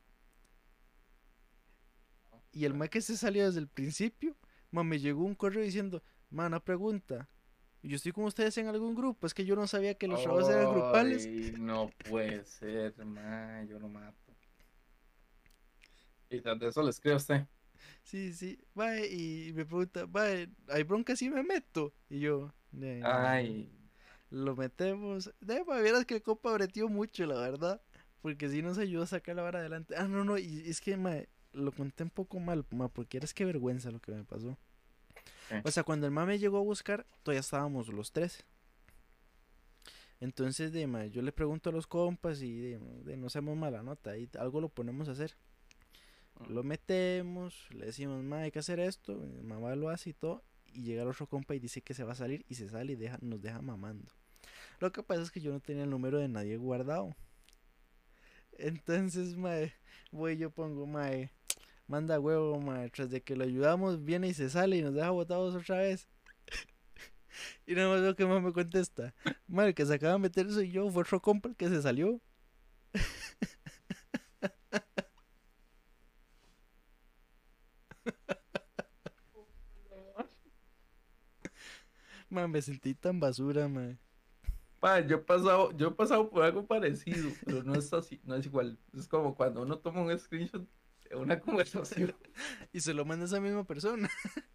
[2.52, 4.38] Y el ma que se salió desde el principio,
[4.70, 7.28] ma, me llegó un correo diciendo, ma, una pregunta.
[7.82, 10.52] Yo estoy con ustedes en algún grupo, es que yo no sabía que los trabajos
[10.52, 11.28] eran grupales.
[11.58, 14.25] No puede ser, ma, yo lo mato.
[16.30, 17.48] Y de eso le escribe a usted.
[18.04, 20.26] Sí, sí, va, y me pregunta, va,
[20.70, 21.94] ¿hay bronca si me meto?
[22.10, 23.08] Y yo, "Ne, no".
[23.08, 23.70] Ay,
[24.30, 25.32] lo metemos.
[25.40, 27.82] De, ma, vieras que el compa breteó mucho, la verdad.
[28.22, 29.96] Porque sí nos ayudó a sacar la vara adelante.
[29.98, 31.18] Ah, no, no, y es que, ma,
[31.54, 34.58] lo conté un poco mal, ma, porque eres que vergüenza lo que me pasó.
[35.64, 38.46] O sea, cuando el ma me llegó a buscar, todavía estábamos los tres.
[40.20, 43.84] Entonces, de, ma, yo le pregunto a los compas y de, de, no hacemos mala
[43.84, 45.36] nota, y algo lo ponemos a hacer.
[46.50, 50.84] Lo metemos, le decimos, ma, hay que hacer esto, mamá lo hace y todo, y
[50.84, 52.96] llega el otro compa y dice que se va a salir y se sale y
[52.96, 54.12] deja, nos deja mamando.
[54.80, 57.16] Lo que pasa es que yo no tenía el número de nadie guardado.
[58.58, 59.74] Entonces, mae,
[60.12, 61.32] voy yo pongo, mae,
[61.88, 65.10] manda huevo, mae, tras de que lo ayudamos, viene y se sale y nos deja
[65.12, 66.08] botados otra vez.
[67.66, 69.14] y nada más lo que más me contesta,
[69.48, 71.82] mae, el que se acaba de meter soy yo, fue otro compa el que se
[71.82, 72.22] salió.
[82.36, 83.98] Mae, me sentí tan basura, mae.
[84.82, 88.36] ma, yo he pasado, yo he pasado por algo parecido, pero no es así, no
[88.36, 88.80] es igual.
[88.94, 90.68] Es como cuando uno toma un screenshot
[91.10, 92.16] de una conversación.
[92.74, 94.10] Y se lo manda a esa misma persona.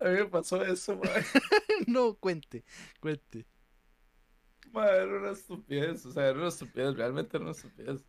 [0.00, 1.10] A mí me pasó eso, ma.
[1.86, 2.64] no, cuente,
[3.00, 3.46] cuente.
[4.72, 8.04] Ma, era una estupidez, o sea, era una estupidez, realmente era una estupidez.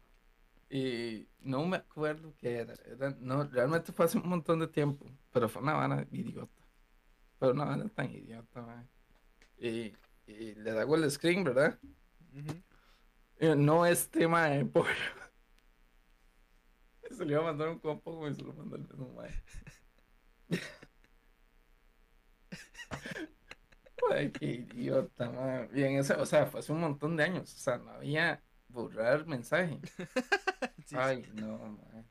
[0.69, 5.07] Y no me acuerdo qué era, era- no, realmente fue hace un montón de tiempo,
[5.31, 6.64] pero fue una vana idiota.
[7.39, 8.87] Fue una vana tan idiota, ma.
[9.57, 9.93] Y,
[10.25, 11.79] y le hago el screen, ¿verdad?
[13.39, 14.89] Y no es tema de pollo.
[17.11, 19.31] Se le iba a mandar un compa y se lo mandó el mismo mae.
[24.11, 25.67] Ay, qué idiota, mae.
[25.67, 27.53] Bien, ese, o sea, fue hace un montón de años.
[27.53, 29.79] O sea, no había borrar mensaje.
[29.83, 30.03] Sí,
[30.85, 30.95] sí.
[30.97, 32.05] Ay, no, mae.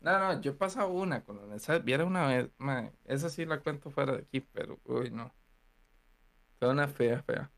[0.00, 1.84] No, no, yo he pasado una con mensajes.
[1.84, 2.92] Viera una vez, mae.
[3.04, 5.34] Esa sí la cuento fuera de aquí, pero, uy, no.
[6.58, 7.50] Fue una fea, fea.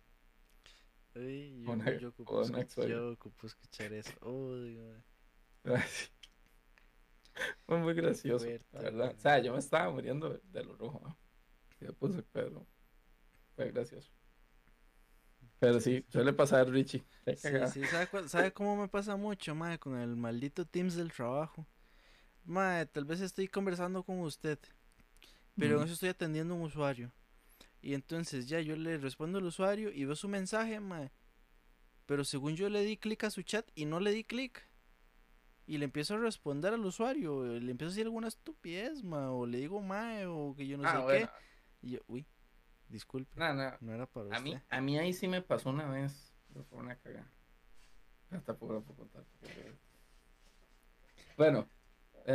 [1.14, 2.94] Ay, yo, Una- yo ocupo, una escuch- historia.
[2.96, 4.12] yo ocupo escuchar eso.
[4.26, 4.76] Uy,
[5.64, 5.82] mae.
[7.66, 9.14] Fue muy gracioso, Fuerte, la verdad.
[9.16, 11.16] O sea, yo me estaba muriendo de, lo rojo.
[11.80, 12.66] Yo puse, pero
[13.54, 14.10] fue gracioso.
[15.60, 17.04] Pero sí, suele pasar, Richie.
[17.36, 19.78] Sí, sí, ¿sabe, cuál- sabe cómo me pasa mucho, mae?
[19.78, 21.66] Con el maldito Teams del trabajo.
[22.44, 24.58] Mae, tal vez estoy conversando con usted,
[25.58, 25.84] pero en Ujú.
[25.84, 27.12] eso estoy atendiendo a un usuario.
[27.82, 31.10] Y entonces ya yo le respondo al usuario y veo su mensaje, mae.
[32.06, 34.62] Pero según yo le di clic a su chat y no le di clic.
[35.66, 39.46] Y le empiezo a responder al usuario, le empiezo a decir alguna estupidez, mae, o
[39.46, 41.26] le digo mae, o que yo no Ah, sé bueno.
[41.26, 41.86] qué.
[41.86, 42.26] Y yo, uy,
[42.88, 43.38] Disculpe.
[43.38, 43.72] No, no.
[43.80, 44.38] No era para usted.
[44.38, 46.32] A mí, a mí ahí sí me pasó una vez.
[46.70, 47.30] Fue una cagada.
[48.30, 49.24] Hasta por contar.
[51.36, 51.68] Bueno,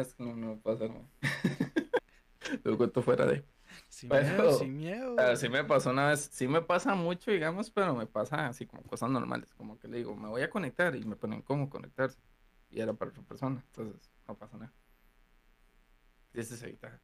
[0.01, 1.07] es que no, no pasa nada.
[2.63, 3.45] Lo cuento fuera de.
[3.89, 5.35] Sin Pero- miedo, sin miedo.
[5.35, 8.83] Sí me pasó una vez, sí me pasa mucho, digamos, pero me pasa así como
[8.83, 12.19] cosas normales, como que le digo, me voy a conectar y me ponen cómo conectarse.
[12.69, 14.73] Y era para otra persona, entonces no pasa nada.
[16.33, 16.99] Y ese es evita.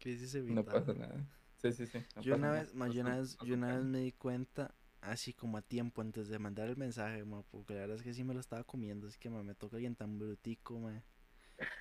[0.00, 1.26] Crisis No pasa nada.
[1.56, 1.98] Sí, sí, sí.
[2.14, 4.74] no Yo una vez, No yo una vez, yo una vez me di cuenta,
[5.10, 8.14] así como a tiempo antes de mandar el mensaje, ma, porque la verdad es que
[8.14, 11.02] sí me lo estaba comiendo, así que ma, me toca alguien tan brutico, ma,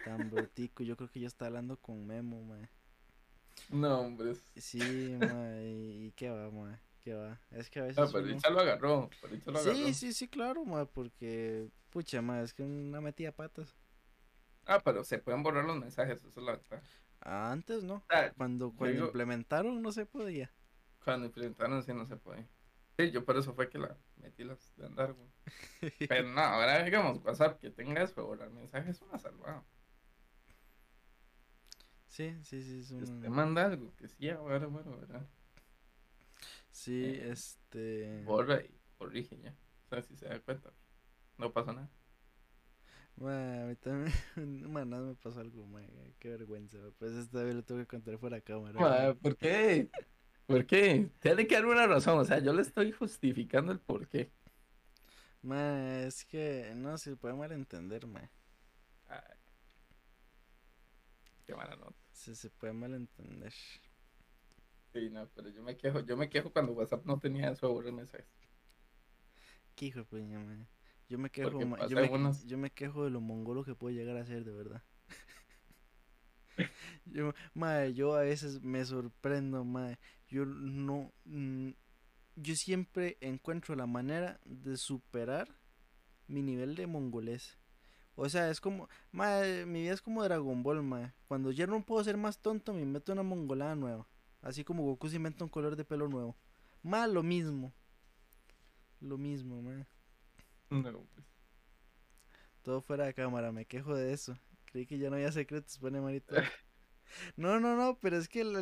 [0.03, 2.59] tan brutico, yo creo que yo estaba hablando con Memo, ma,
[3.69, 4.35] No, hombre.
[4.55, 8.25] sí, ma, y, y qué va, ma, qué va, es que a veces No, pero
[8.25, 9.09] uno- lo agarró.
[9.45, 13.75] Pero sí, sí, sí, claro, ma, porque, pucha, ma, es que una metida patas,
[14.67, 16.59] Ah, pero se pueden borrar los mensajes, eso es la
[17.21, 20.51] antes no, Ah, cuando, cuando digo- implementaron no se podía,
[21.03, 22.47] Cuando implementaron sí no se puede.
[22.97, 25.29] Sí, yo por eso fue que la metí las de andar, güey.
[26.07, 29.65] Pero no, ahora digamos WhatsApp que tenga eso, borrar mensajes es una salvada.
[32.07, 35.27] sí, sí, sí, es usted un, manda algo que sí, ahora, bueno, ¿verdad?
[36.71, 38.23] sí, eh, este...
[38.23, 39.55] Borra y corrige ya.
[39.85, 40.73] O sea, si se da cuenta,
[41.37, 41.89] no pasa nada.
[43.17, 44.13] A mí también,
[44.71, 45.81] ma, nada me pasó algo, ma,
[46.19, 48.81] qué vergüenza, pues esta vez lo tengo que contar fuera de cámara.
[48.81, 49.09] ma.
[49.09, 49.89] Ma, ¿Por qué?
[50.47, 51.11] ¿Por qué?
[51.19, 54.31] Tiene que haber una razón, o sea, yo le estoy justificando el por qué.
[55.41, 58.29] Ma, es que, no, se puede malentender, ma,
[59.07, 59.37] Ay.
[61.45, 61.95] Qué mala nota.
[62.11, 63.53] se, se puede malentender.
[64.93, 67.93] Sí, no, pero yo me quejo, yo me quejo cuando WhatsApp no tenía eso borrar
[67.93, 68.25] mensajes.
[69.75, 70.55] Qué hijo de puña, ma.
[71.09, 73.95] Yo me quejo, ma, yo, me, unos- yo me quejo de lo mongolo que puedo
[73.95, 74.83] llegar a ser, de verdad.
[77.05, 79.97] yo, ma, yo a veces me sorprendo, ma,
[80.27, 81.69] yo no, mm,
[82.35, 85.47] yo siempre encuentro la manera de superar
[86.27, 87.57] mi nivel de mongolés.
[88.15, 91.13] O sea, es como, ma, mi vida es como Dragon Ball, ma.
[91.27, 94.07] Cuando ya no puedo ser más tonto, me meto una mongolada nueva.
[94.41, 96.35] Así como Goku se inventa un color de pelo nuevo.
[96.81, 97.73] Ma, lo mismo.
[99.01, 99.85] Lo mismo, ma.
[100.69, 101.25] No, pues.
[102.63, 104.37] Todo fuera de cámara, me quejo de eso.
[104.65, 106.35] Creí que ya no había secretos, pone marito.
[107.35, 108.61] No, no, no, pero es que lo,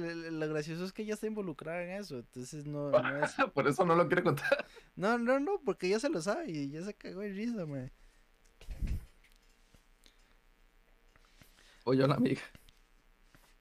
[0.49, 3.35] gracioso es que ella está involucrada en eso, entonces no, no es...
[3.53, 4.65] Por eso no lo quiero contar.
[4.95, 7.91] No, no, no, porque ella se lo sabe y ya se cagó de risa, mae.
[11.85, 12.41] O yo la amiga.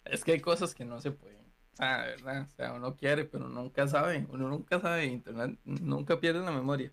[0.05, 1.41] Es que hay cosas que no se pueden.
[1.73, 2.43] O sea, ¿verdad?
[2.43, 4.27] O sea, uno quiere, pero nunca sabe.
[4.29, 5.07] Uno nunca sabe.
[5.07, 6.93] Internet nunca pierde la memoria.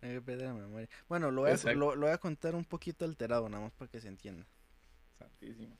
[0.00, 0.88] Me pierde la memoria.
[1.08, 4.00] Bueno, lo voy, a, lo voy a contar un poquito alterado, nada más para que
[4.00, 4.44] se entienda.
[5.18, 5.76] Santísimo.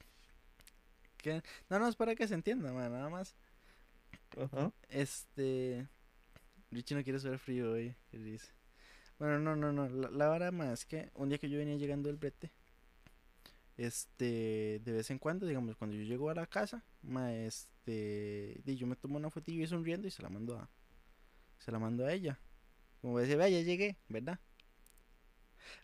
[1.23, 1.43] ¿Qué?
[1.71, 3.35] No, no, es para que se entienda, mae, nada más.
[4.37, 4.73] Ajá.
[4.89, 5.89] Este.
[6.71, 8.53] Richie no quiere ser frío hoy, ¿qué dice?
[9.19, 9.89] Bueno, no, no, no.
[9.89, 12.51] La, la vara más es que un día que yo venía llegando del brete,
[13.77, 18.77] este, de vez en cuando, digamos, cuando yo llego a la casa, ma, este, di,
[18.77, 20.71] yo me tomo una fotillo y sonriendo y se la mando a,
[21.59, 22.41] se la mando a ella.
[23.01, 24.39] Como decir, vea, ya llegué, ¿verdad?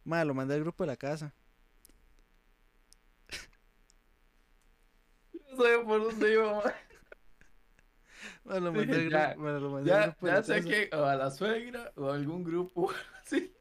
[0.05, 1.35] Ma, lo mandé al grupo de la casa.
[5.59, 6.63] Sé por dónde iba,
[8.73, 12.09] mandé al ya, ma, lo mandé Ya, ya sé que o a la suegra o
[12.11, 12.91] a algún grupo.
[13.25, 13.53] Sí.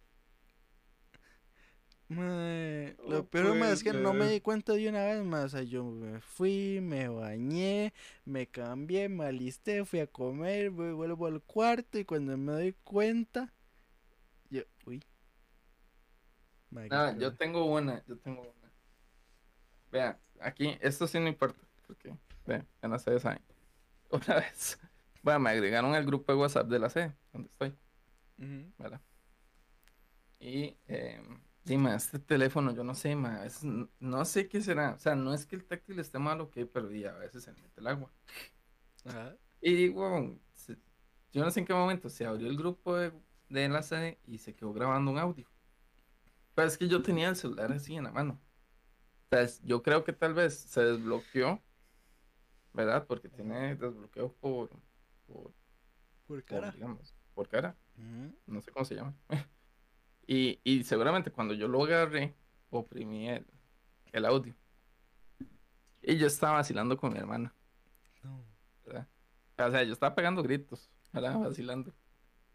[2.09, 5.45] Mae, No lo peor es que no me di cuenta de una vez más.
[5.45, 7.93] O sea, yo me fui, me bañé,
[8.23, 12.73] me cambié, me alisté, fui a comer, vu- vuelvo al cuarto y cuando me doy
[12.85, 13.53] cuenta,
[14.49, 15.03] yo, uy.
[16.69, 18.71] Mae, qué Ah, yo tengo una, yo tengo una.
[19.91, 23.43] Vean, aquí, esto sí no importa, porque, vean, ya no sé, saben.
[24.11, 24.79] Una vez,
[25.23, 27.77] bueno, me agregaron al grupo de WhatsApp de la C, donde estoy,
[28.39, 28.71] Ujú.
[28.77, 29.01] ¿verdad?
[30.39, 31.21] Y, eh,
[31.63, 33.41] dime, este teléfono, yo no sé, ma,
[33.99, 36.91] no sé qué será, o sea, no es que el táctil esté malo, ok, pero
[36.93, 38.11] y a veces se mete el agua.
[39.61, 40.77] Y digo, se-
[41.31, 43.11] yo no sé en qué momento se abrió el grupo de,
[43.49, 45.47] de la sede y se quedó grabando un audio.
[46.55, 48.41] Pero es que yo tenía el celular así en la mano.
[49.31, 51.63] O sea, yo creo que tal vez se desbloqueó,
[52.73, 53.05] ¿verdad?
[53.07, 54.69] Porque tiene desbloqueo por,
[55.25, 55.53] por, Por
[56.27, 56.71] por, cara.
[56.71, 57.75] digamos, por cara.
[58.45, 59.15] No sé cómo se llama.
[60.29, 62.35] Y, y seguramente cuando yo lo agarré,
[62.69, 63.47] oprimí el,
[64.11, 64.53] el audio.
[66.01, 67.55] Y yo estaba vacilando con mi hermana.
[68.23, 68.43] No.
[68.85, 69.07] ¿verdad?
[69.57, 71.39] O sea, yo estaba pegando gritos, ¿verdad?
[71.39, 71.93] Vacilando.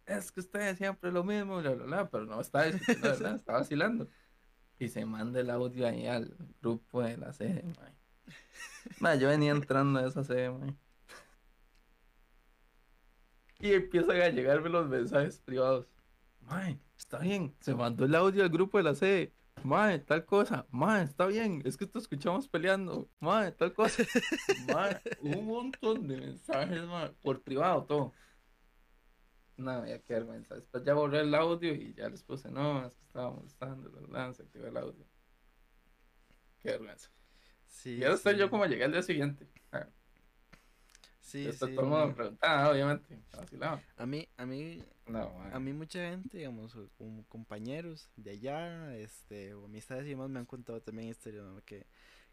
[0.05, 3.35] Es que ustedes siempre lo mismo, bla, bla, bla, pero no estaba discutiendo, ¿verdad?
[3.37, 4.09] Estaba vacilando.
[4.79, 7.65] Y se manda el audio ahí al grupo de la sede.
[9.21, 10.53] Yo venía entrando a esa sede.
[13.61, 15.87] Y empiezan a llegarme los mensajes privados.
[16.41, 19.33] Mae, está bien, se mandó el audio al grupo de la sede.
[19.63, 20.67] Mae, tal cosa.
[20.71, 23.09] Mae, está bien, es que te escuchamos peleando.
[23.21, 24.03] Mae, tal cosa.
[24.73, 28.13] Mae, un montón de mensajes, mae, por privado, todo.
[29.57, 30.57] No, ya qué vergüenza.
[30.57, 34.33] Después ya borré el audio y ya les puse, no, es que estaba molestando, verdad,
[34.33, 35.07] se activó el audio.
[36.59, 37.11] Qué vergüenza.
[37.73, 38.51] Sí, Y ahora estoy yo sí.
[38.51, 39.49] como llegué al día siguiente.
[39.73, 39.89] Ah,
[41.21, 42.15] Sí, está sí, todo el mundo mae.
[42.15, 43.23] preguntando, obviamente.
[43.33, 43.83] Vacilado.
[43.97, 49.55] A mí, a mí, No, a mí mucha gente, digamos, como compañeros de allá, este,
[49.55, 51.63] o amistades y demás me han contado también historias ¿no?
[51.65, 51.87] que,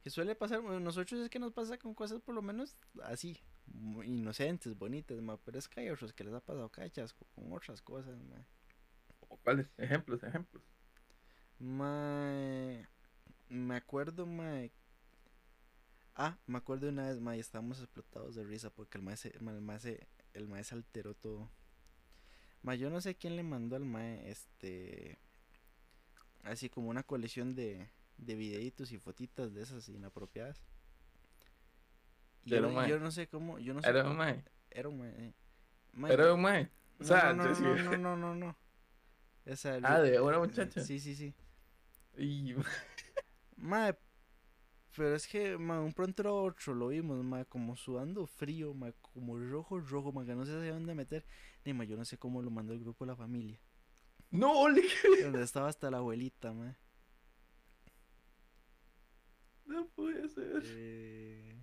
[0.04, 3.38] que suele pasar, bueno, nosotros es que nos pasa con cosas por lo menos así,
[3.68, 7.52] muy inocentes, bonitas, ma, pero es que hay otros que les ha pasado cachasco con
[7.54, 8.46] otras cosas, ma.
[9.44, 9.68] ¿Cuáles?
[9.78, 10.64] Ejemplos, ejemplos.
[11.60, 12.86] Mae,
[13.50, 14.72] me acuerdo, mae.
[16.22, 19.34] Ah, me acuerdo de una vez, mae, estábamos explotados de risa porque el mae se,
[19.40, 21.50] ma- el el mae se alteró todo.
[22.62, 25.18] Mae, yo no sé quién le mandó al mae, este,
[26.44, 30.62] así como una colección de, de videitos y fotitas de esas inapropiadas.
[32.44, 34.44] Y Era yo, yo no sé cómo, yo no sé Era cómo- un mae.
[34.72, 35.34] era un mae, eh.
[35.94, 36.64] Mae, Era un mae.
[37.00, 38.58] O no, sea, no, no, no, no, no, no, no.
[39.46, 40.84] Esa, Ah, de una muchacha.
[40.84, 41.34] Sí, sí, sí.
[42.18, 42.56] Y-
[43.56, 43.96] Mae,
[45.00, 49.40] pero es que, un pronto era otro lo vimos, mae, como sudando frío, mae, como
[49.40, 51.26] rojo, rojo, mae, que no sé hacia dónde meter.
[51.64, 53.62] Ni, mae, yo no sé cómo lo mandó el grupo de la familia.
[54.30, 54.84] No, ole.
[55.24, 56.76] Donde estaba hasta la abuelita, mae.
[59.66, 60.64] No puede ser.
[60.66, 61.56] Eh...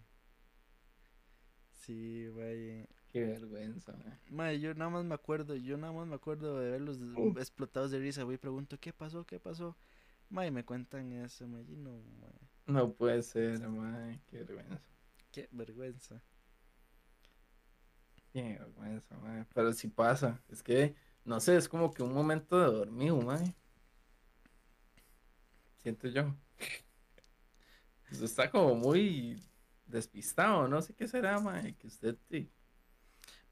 [1.75, 2.89] Sí, mae.
[3.13, 3.93] Qué vergüenza.
[4.31, 7.39] Mae, yo nada más me acuerdo, yo nada más me acuerdo de verlos Uh.
[7.39, 9.27] explotados de risa, güey, pregunto, ¿qué pasó?
[9.27, 9.77] ¿Qué pasó?
[10.31, 12.46] Me cuentan eso, y no, mae.
[12.67, 14.21] No puede ser, mae.
[14.27, 14.81] Qué vergüenza.
[15.31, 16.23] Qué vergüenza.
[18.33, 19.45] Qué vergüenza, mae.
[19.55, 20.43] Pero sí pasa.
[20.49, 23.55] Es que, no sé, es como que un momento de dormido, mae.
[25.83, 26.35] Siento yo.
[28.11, 29.41] Usted está como muy
[29.87, 31.77] despistado, no sé qué será, mae.
[31.77, 32.51] Que usted sí.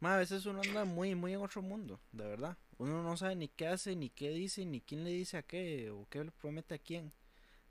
[0.01, 2.59] Ma, a veces uno anda muy, muy en otro mundo, de verdad.
[2.79, 5.91] Uno no sabe ni qué hace, ni qué dice, ni quién le dice a qué,
[5.91, 7.13] o qué le promete a quién.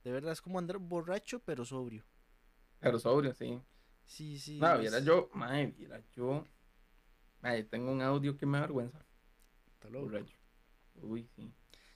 [0.04, 2.04] De verdad, es como andar borracho, pero sobrio.
[2.80, 3.62] Pero sobrio, sí.
[4.06, 4.60] Sí, sí.
[4.60, 6.45] No, es- viera yo, mae, viera yo.
[7.41, 9.06] Mae, tengo un audio que me avergüenza.
[9.72, 10.06] Está loco.
[10.06, 10.38] Borracho.
[10.95, 11.54] Uy, sí.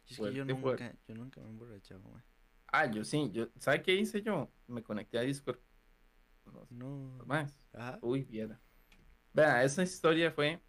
[0.08, 0.96] Y es que yo nunca, fuerte.
[1.08, 2.24] yo nunca me he emborrachado, ma.
[2.68, 4.50] Ah, yo sí, yo, ¿sabe qué hice yo?
[4.68, 5.60] Me conecté a Discord.
[6.46, 7.16] los- No.
[7.18, 7.54] los maes.
[7.74, 8.00] Ajá.
[8.02, 8.60] Uy, viera.
[9.34, 10.62] Vea, esa historia fue.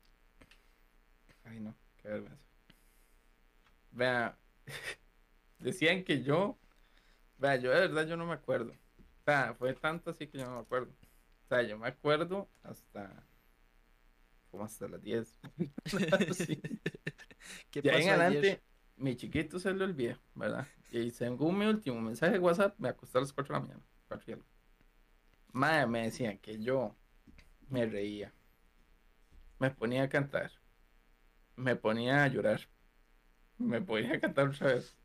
[1.44, 2.44] Ay, no, qué vergüenza.
[3.92, 4.38] Vea,
[5.58, 6.58] decían que yo.
[7.38, 8.72] Vea, yo de verdad yo no me acuerdo.
[8.72, 10.92] O sea, fue tanto así que yo no me acuerdo.
[10.92, 13.26] O sea, yo me acuerdo hasta.
[14.50, 15.40] como hasta las 10.
[16.34, 16.60] Sí.
[17.70, 18.64] ¿Qué De ahí en pasó adelante, ayer?
[18.96, 20.66] mi chiquito se le olvida, ¿verdad?
[20.90, 23.86] Y según mi último mensaje de WhatsApp, me acosté a las 4 de la mañana.
[24.08, 24.46] 4 y algo.
[25.52, 26.96] Madre, me decían que yo
[27.68, 28.34] me reía.
[29.60, 30.50] Me ponía a cantar.
[31.56, 32.68] Me ponía a llorar.
[33.58, 34.96] Me ponía a cantar otra vez.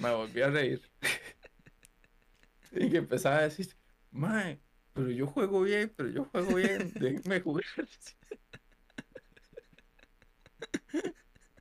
[0.00, 0.82] Me volví a reír.
[2.72, 3.74] Y que empezaba a decir,
[4.10, 4.60] Mae,
[4.92, 7.64] pero yo juego bien, pero yo juego bien, déjenme jugar.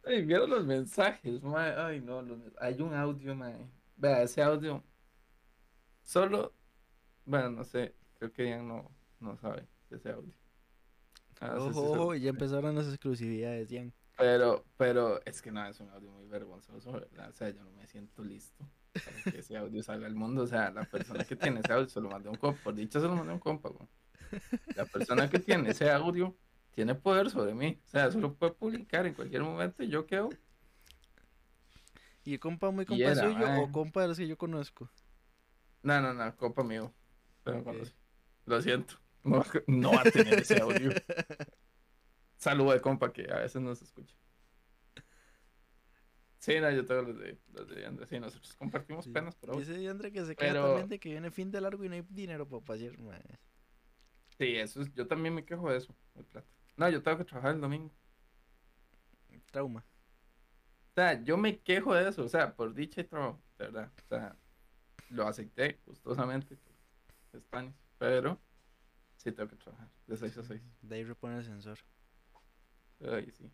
[0.03, 1.73] Ay, vieron los mensajes, mae.
[1.75, 3.69] Ay, no, los hay un audio, mae.
[3.97, 4.83] Vea, ese audio.
[6.03, 6.53] Solo,
[7.25, 8.89] bueno, no sé, creo que ya no,
[9.19, 10.33] no sabe ese audio.
[11.39, 12.21] Ah, sí, Ojo, sí, ojo, sí.
[12.21, 13.93] ya empezaron las exclusividades, Jan.
[14.17, 17.29] Pero, pero es que no, es un audio muy vergonzoso, ¿verdad?
[17.29, 18.65] O sea, yo no me siento listo
[18.99, 20.43] para que ese audio salga al mundo.
[20.43, 22.61] O sea, la persona que tiene ese audio se lo mandé a un compa.
[22.63, 23.87] Por dicho, se lo mandé a un compa, güey.
[24.75, 26.35] La persona que tiene ese audio
[26.71, 27.81] tiene poder sobre mí.
[27.85, 30.29] O sea, eso lo puede publicar en cualquier momento y yo quedo.
[32.23, 34.89] ¿Y compa muy compa era, suyo o compa de los que yo conozco?
[35.81, 36.93] No, no, no, compa mío.
[37.43, 37.63] Pero.
[38.45, 38.95] Lo siento.
[39.23, 40.91] No, no va a tener ese audio.
[42.37, 44.15] Saludo de compa que a veces no se escucha.
[46.47, 48.07] Sí, no, yo tengo los de, los de Andrés.
[48.07, 49.11] Sí, nosotros compartimos Sí.
[49.11, 51.83] penas, pero Dice Diandre que se queda Pero- también de que viene fin de largo
[51.83, 52.95] y no hay dinero para pasear.
[54.37, 56.47] Sí, eso es, yo también me quejo de eso, el plata.
[56.77, 57.91] No, yo tengo que trabajar el domingo.
[59.51, 59.83] Trauma.
[60.91, 63.91] O sea, yo me quejo de eso, o sea, por dicha y trabajo, de verdad.
[64.05, 64.37] O sea,
[65.09, 66.57] lo acepté gustosamente
[67.33, 68.39] España, pero
[69.17, 70.61] sí tengo que trabajar de 6 a 6.
[70.81, 71.77] De ahí repone el sensor.
[73.01, 73.51] Ay, sí.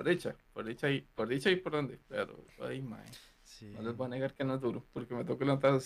[0.00, 3.04] Por dicha, por dicha y por dicha y por dónde, pero ay, mae,
[3.42, 3.66] Sí.
[3.66, 5.78] no les voy a negar que no es duro, porque me que levantar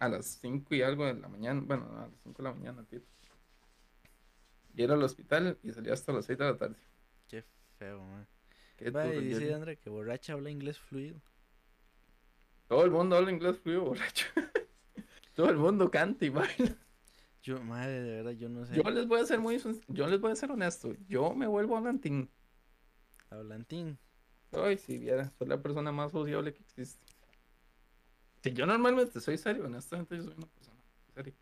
[0.00, 2.52] a las 5 y algo de la mañana, bueno, no, a las 5 de la
[2.52, 3.00] mañana, tío.
[4.74, 6.74] ir al hospital y salía hasta las 6 de la tarde.
[7.28, 7.44] Qué
[7.78, 8.26] feo, man.
[8.76, 11.22] Qué Va, y duro, dice Andrea que borracha habla inglés fluido.
[12.66, 14.26] Todo el mundo habla inglés fluido, borracho.
[15.34, 16.76] Todo el mundo canta y baila.
[17.40, 18.74] Yo, madre, de verdad, yo no sé.
[18.74, 20.92] Yo les voy a ser muy, yo les voy a ser honesto.
[21.06, 22.28] Yo me vuelvo hablantín.
[23.30, 23.98] Hablantín.
[24.52, 27.04] Ay, si viera, soy la persona más sociable que existe.
[28.42, 30.80] Si yo normalmente soy serio, honestamente yo soy una persona
[31.14, 31.34] seria.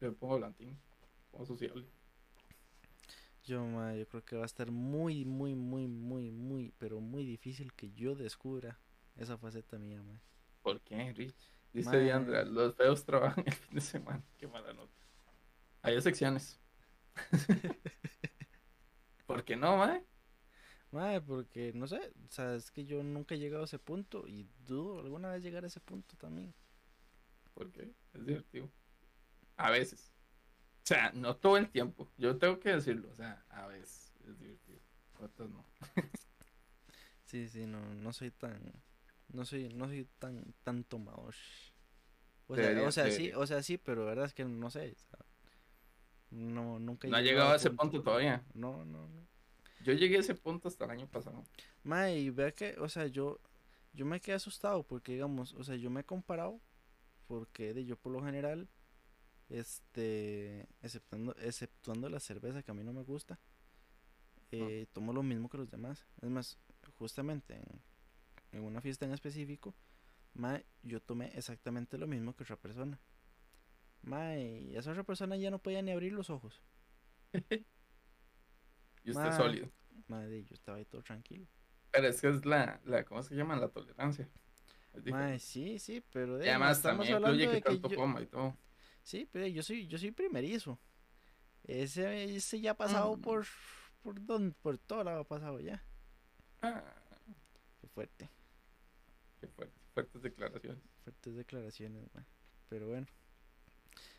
[0.00, 0.78] Yo me pongo hablantín,
[1.30, 1.86] pongo sociable.
[3.44, 7.24] Yo, madre, yo creo que va a estar muy, muy, muy, muy, muy, pero muy
[7.24, 8.78] difícil que yo descubra
[9.16, 10.20] esa faceta mía, madre.
[10.62, 11.34] ¿Por qué, Rich?
[11.72, 11.98] Dice.
[11.98, 14.22] Diandra, los feos trabajan el fin de semana.
[14.38, 14.92] Qué mala nota.
[15.82, 16.58] Hay excepciones.
[19.26, 20.02] ¿Por qué no, mae?
[20.90, 21.96] Madre, porque, no sé,
[22.28, 25.42] o sea, es que yo nunca he llegado a ese punto y dudo alguna vez
[25.42, 26.54] llegar a ese punto también.
[27.54, 28.70] Porque es divertido.
[29.56, 30.12] A veces.
[30.84, 32.08] O sea, no todo el tiempo.
[32.16, 33.10] Yo tengo que decirlo.
[33.10, 34.80] O sea, a veces es divertido.
[35.20, 35.64] Otras no.
[37.24, 38.58] Sí, sí, no, no soy tan,
[39.28, 41.34] no soy, no soy tan, tan tomador.
[42.46, 44.70] O sea, Debería- o sea, sí, o sea, sí, pero la verdad es que no
[44.70, 45.18] sé, o sea,
[46.30, 48.46] no, nunca he No ha llegado llegado al a ese punto todavía.
[48.54, 49.27] No, no, no.
[49.88, 51.42] Yo llegué a ese punto hasta el año pasado.
[51.82, 53.40] Mae, y vea que, o sea, yo,
[53.94, 56.60] yo me quedé asustado porque, digamos, o sea, yo me he comparado
[57.26, 58.68] porque de yo por lo general,
[59.48, 63.40] este, exceptuando, exceptuando la cerveza que a mí no me gusta,
[64.52, 66.06] eh, tomo lo mismo que los demás.
[66.20, 66.58] Es más,
[66.98, 67.80] justamente en,
[68.52, 69.74] en una fiesta en específico,
[70.34, 73.00] mae, yo tomé exactamente lo mismo que otra persona.
[74.02, 76.60] Mae, y esa otra persona ya no podía ni abrir los ojos.
[79.04, 79.28] Y usted Ma.
[79.30, 79.70] es sólido.
[80.08, 81.46] Mae, yo estaba ahí todo tranquilo.
[81.90, 83.56] Pero es que es la, la ¿cómo se llama?
[83.56, 84.28] La tolerancia.
[85.04, 87.96] Mae, sí, sí, pero de y además estamos también hablando incluye de que tanto yo-
[87.96, 88.56] coma y todo.
[89.02, 90.78] Sí, pero yo soy, yo soy primerizo.
[91.64, 93.20] Ese, ese ya ha pasado Mm.
[93.20, 93.46] por,
[94.02, 95.82] por don, por todo lado ha pasado ya.
[96.62, 96.82] Ah,
[97.80, 98.28] Qué fuerte,
[99.40, 100.82] qué fuerte, fuertes declaraciones.
[101.04, 102.24] fuertes declaraciones, mae.
[102.68, 103.06] Pero bueno,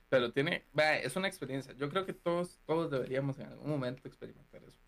[0.09, 0.67] Pero tiene,
[1.03, 1.73] es una experiencia.
[1.73, 4.79] Yo creo que todos, todos deberíamos en algún momento experimentar eso.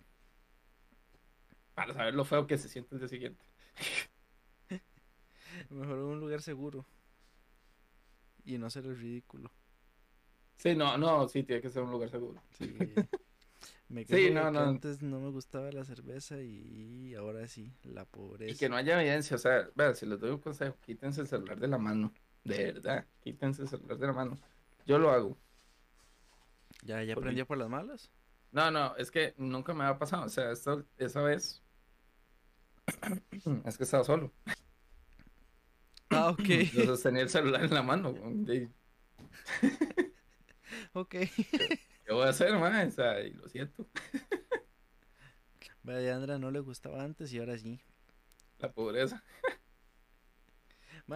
[1.74, 3.46] Para saber lo feo que se siente el día siguiente.
[5.70, 6.86] mejor en un lugar seguro.
[8.44, 9.52] Y no hacer el ridículo.
[10.58, 12.42] Sí, no, no, sí, tiene que ser un lugar seguro.
[12.52, 12.74] Sí.
[13.90, 14.62] Me Sí, quejo de no, que no.
[14.64, 18.52] antes no me gustaba la cerveza y ahora sí, la pobreza.
[18.52, 21.28] Y que no haya evidencia, o sea, vea, si les doy un consejo, quítense el
[21.28, 22.14] celular de la mano.
[22.44, 24.38] De verdad, quítense el celular de la mano.
[24.86, 25.38] Yo lo hago.
[26.84, 28.12] Ya, ya Porque- aprendió por las malas.
[28.52, 30.26] No, no, es que nunca me ha pasado.
[30.26, 31.62] O sea, esta- esa vez.
[33.66, 34.32] Es que estaba solo.
[36.10, 36.40] Ah, ok.
[36.76, 38.14] Entonces tenía el celular en la mano.
[38.52, 38.68] y-
[40.94, 41.10] ok.
[41.10, 42.88] ¿Qué voy a hacer, man?
[42.88, 43.88] O sea, y lo siento.
[45.84, 47.80] Vaya, Andra no le gustaba antes y ahora sí.
[48.60, 49.24] La pobreza.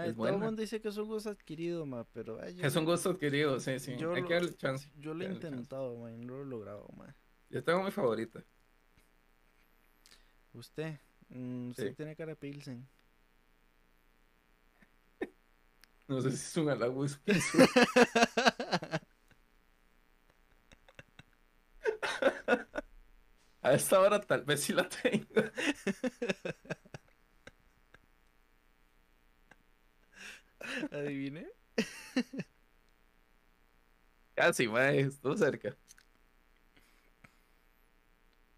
[0.04, 2.76] Es todo el mundo dice que es un gusto adquirido, ma, pero ay, yo, Es
[2.76, 3.96] un gusto adquirido, sí, sí.
[3.98, 4.90] Yo Hay lo- que darle chance.
[4.98, 7.16] yo lo he intentado, ma, y no lo he logrado, ma.
[7.50, 8.44] Yo tengo mi favorita.
[10.54, 11.96] Usted, mm, usted Sí.
[11.96, 12.88] tiene cara de Pilsen.
[16.08, 17.06] No sé si es un halago.
[17.06, 17.20] es-
[23.62, 25.26] A esta hora tal vez sí la tengo.
[30.96, 31.46] ¿Adiviné?
[34.36, 35.76] Casi, mae, estuvo cerca.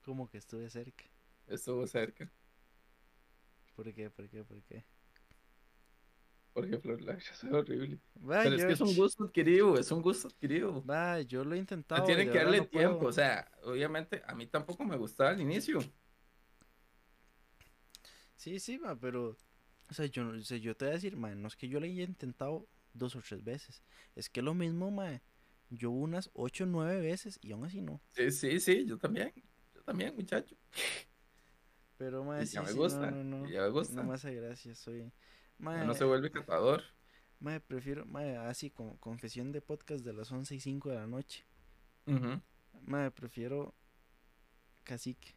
[0.04, 1.06] Como que estuve cerca.
[1.48, 2.32] Estuvo cerca.
[3.76, 4.10] ¿Por qué?
[4.10, 4.44] ¿Por qué?
[4.44, 4.86] ¿Por qué?
[6.54, 8.00] Porque Flor Lash es horrible.
[8.42, 10.84] Pero es que es un gusto adquirido, es un gusto adquirido.
[10.84, 12.04] Va, yo lo he intentado.
[12.04, 12.70] y tiene de que darle no puedo.
[12.70, 15.80] tiempo, o sea, obviamente a mí tampoco me gustaba al inicio.
[18.36, 19.38] Sí, sí, ma, pero.
[19.90, 21.68] O sea, yo, no- o sea, yo te voy a decir, ma, no es que
[21.70, 23.84] yo lo haya intentado dos o tres veces.
[24.16, 25.22] Es que lo mismo, ma.
[25.70, 28.02] Yo unas ocho o nueve veces y aún así no.
[28.12, 29.34] Sí, sí, sí, yo también.
[29.76, 30.56] Yo también, muchacho.
[31.98, 33.12] Pero, ma, Y sí, ya me sí, gusta.
[33.12, 33.50] no, no, no.
[33.50, 33.96] ya me gusta.
[33.96, 35.12] No me hace gracia, soy.
[35.58, 36.84] Ma, Uno se vuelve catador.
[37.40, 41.08] ma, prefiero, ma, así, con confesión de podcast de las 11 y 5 de la
[41.08, 41.46] noche.
[42.08, 42.42] Ujú.
[42.86, 43.74] Ma, prefiero
[44.84, 45.36] cacique.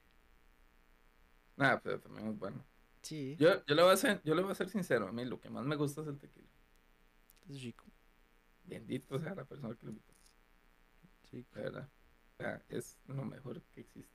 [1.57, 2.64] Nada, pero también es bueno.
[3.03, 5.24] Sí, Yo, yo le voy a ser, yo le voy a ser sincero, a mí
[5.24, 6.48] lo que más me gusta es el tequila.
[7.48, 7.84] es rico.
[8.64, 10.14] Bendito sea la persona que lo invitó,
[11.32, 11.88] de verdad.
[12.38, 14.14] O sea, es lo mejor que existe.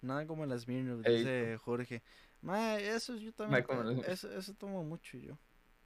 [0.00, 2.02] Nada como las Smirnoff, dice Jorge.
[2.40, 3.64] Ma, eso yo también.
[4.06, 5.38] Eso, eso tomo mucho yo.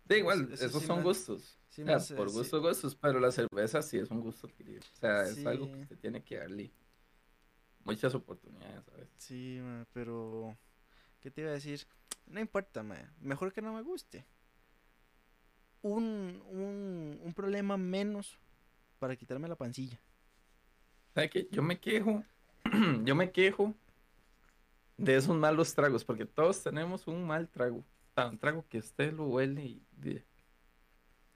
[0.05, 1.59] Da igual, Eso- eso esos sí son me- gustos.
[1.68, 2.36] Sí, O sea, por sí.
[2.36, 4.80] gusto, gustos, pero la cerveza sí es un gusto adquirido.
[4.80, 5.86] O sea, es algo que Sí.
[5.86, 6.70] se tiene que darle
[7.84, 9.09] muchas oportunidades, ¿sabes?
[9.16, 10.57] Sí, ma, pero.
[11.23, 11.87] ¿Qué te iba a decir?
[12.27, 12.97] No importa, ma.
[13.20, 14.27] Mejor que no me guste.
[15.83, 18.39] Un, un, un problema menos
[18.99, 19.99] para quitarme la pancilla.
[21.14, 21.49] ¿Sabes qué?
[21.51, 22.25] Yo me quejo,
[23.05, 23.75] yo me quejo
[24.97, 27.85] de esos malos tragos, porque todos tenemos un mal trago.
[28.16, 29.83] Un trago que usted lo huele y...
[29.93, 30.25] de-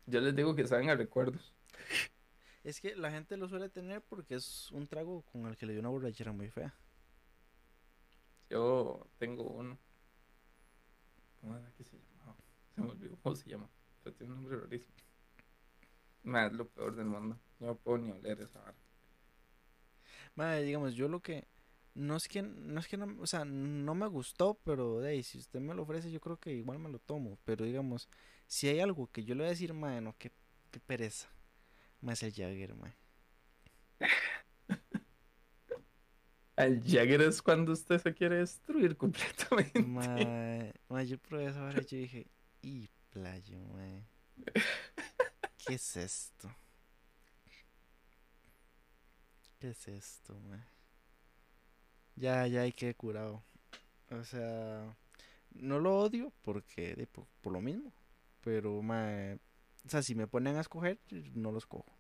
[0.06, 1.52] Yo les digo que saben a recuerdos.
[2.64, 5.72] Es que la gente lo suele tener porque es un trago con el que le
[5.72, 6.74] dio una borrachera muy fea.
[8.48, 9.78] Yo tengo uno.
[11.40, 12.36] ¿Cómo era que se llamaba?
[12.74, 13.68] Se me olvidó cómo se llama.
[14.02, 14.94] Pero tiene un nombre rarísimo.
[16.22, 17.38] Ma, es lo peor del mundo.
[17.60, 18.76] No puedo ni oler esa vara.
[20.34, 21.46] Madre, digamos, yo lo que.
[21.94, 25.22] No es que, no es que no, o sea, no me gustó, pero de ahí,
[25.22, 27.38] si usted me lo ofrece, yo creo que igual me lo tomo.
[27.44, 28.08] Pero digamos,
[28.46, 30.30] si hay algo que yo le voy a decir, madre, no, qué,
[30.70, 31.28] qué pereza.
[32.02, 32.96] Más el Jagger, madre.
[36.56, 39.82] El Jagger es cuando usted se quiere destruir completamente.
[39.82, 42.26] Mae, mae, yo probé esa vara y yo dije,
[42.62, 43.58] y playo.
[45.66, 46.50] ¿Qué es esto?
[49.58, 50.64] ¿Qué es esto, mae?
[52.14, 53.42] Ya, ya hay que curado.
[54.10, 54.96] O sea,
[55.50, 57.92] no lo odio porque, de, por, por lo mismo.
[58.42, 59.34] Pero, mae,
[59.84, 60.98] o sea, si me ponen a escoger,
[61.34, 61.92] no los cojo.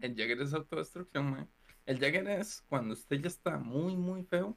[0.00, 1.50] El Jagger es autodestrucción, man.
[1.86, 4.56] El Jagger es cuando usted ya está muy, muy feo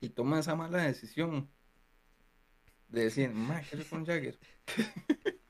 [0.00, 1.50] y toma esa mala decisión
[2.88, 4.38] de decir, ma, Jagger.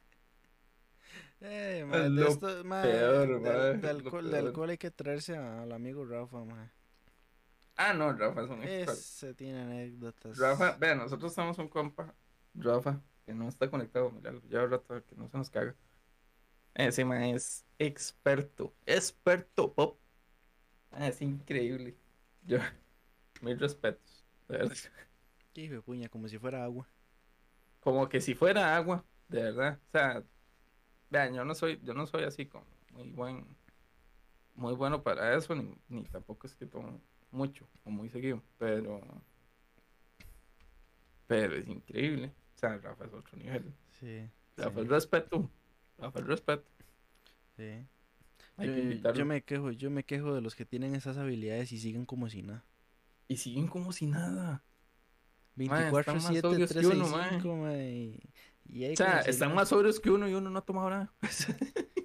[1.46, 4.90] Eh, mae, de lo esto, mae, peor, de- de, es alcohol, de alcohol hay que
[4.90, 6.38] traerse al amigo Rafa.
[7.76, 8.92] Ah, no, Rafa es un experto.
[8.92, 10.38] Ese tiene anécdotas.
[10.38, 12.14] Rafa, vea, nosotros estamos un compa,
[12.54, 15.74] Rafa, que no está conectado, milagro, ya un rato que no se nos caga.
[16.72, 20.00] Ese es experto, experto pop.
[20.96, 21.96] Ah, es increíble.
[22.46, 22.58] Yo,
[23.42, 24.76] mis respetos, de verdad.
[25.52, 26.88] Qué hijo de puña, como si fuera agua.
[27.80, 29.80] Como que si fuera agua, de verdad.
[29.88, 30.24] O sea,
[31.10, 33.46] vean, yo no soy, yo no soy así como muy buen,
[34.54, 39.00] muy bueno para eso, ni, ni tampoco es que tomo mucho o muy seguido, pero,
[41.26, 42.32] pero es increíble.
[42.54, 43.74] O sea, Rafa es otro nivel.
[43.90, 44.30] Sí.
[44.56, 45.50] Rafa sí, es respeto.
[45.98, 46.70] Rafa es respeto.
[47.56, 47.86] sí.
[48.56, 49.18] Hay Yo, que invitarlo.
[49.18, 52.28] yo me quejo, yo me quejo de los que tienen esas habilidades y siguen como
[52.28, 52.64] si nada.
[53.28, 54.64] Y siguen como si nada.
[55.56, 57.28] Mae, 24, están más 7, sobrios que uno, mae.
[57.30, 58.20] 365, mae,
[58.66, 59.60] y, O sea, están nada.
[59.60, 61.14] más sobrios que uno y uno no ha tomado nada.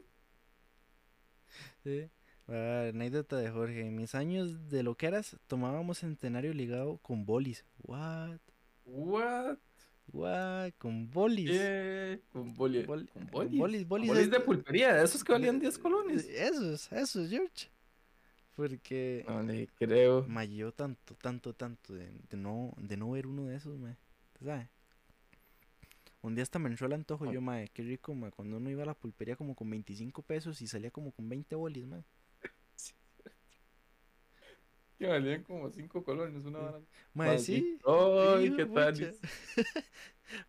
[1.83, 2.09] Sí.
[2.47, 3.81] Ah, anécdota de Jorge.
[3.87, 7.65] En mis años de loqueras tomábamos centenario ligado con bolis.
[7.83, 8.39] What?
[8.85, 9.57] What?
[10.11, 10.71] What?
[10.77, 11.49] Con bolis.
[11.51, 12.19] Yeah.
[12.31, 12.83] Con boli.
[12.83, 13.59] Bol- con bolis.
[13.59, 16.25] bolis, Con bolis bolis es- de pulpería, esos que valían 10 colones.
[16.27, 17.67] Esos, esos, George.
[18.55, 20.25] Porque No le creo.
[20.27, 23.95] Ma, yo tanto, tanto, tanto de, de no, de no ver uno de esos, mae.
[24.43, 24.67] ¿Sabes?
[26.21, 27.31] Un día hasta me entró el antojo Ah.
[27.33, 30.61] yo, mae, qué rico, mae, cuando uno iba a la pulpería como con 25 pesos
[30.61, 32.03] y salía como con 20 bolis, mae.
[34.99, 36.79] Que valían como 5 colones una vara.
[37.13, 37.79] Mae, sí.
[37.85, 39.15] Ay, qué tal.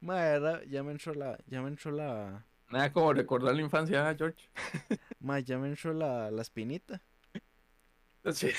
[0.11, 4.49] era- ya me entró la, ya me entró la, Nada como recordar la infancia, George.
[5.21, 7.01] mae, ya me entró la, la espinita.
[8.33, 8.51] Sí.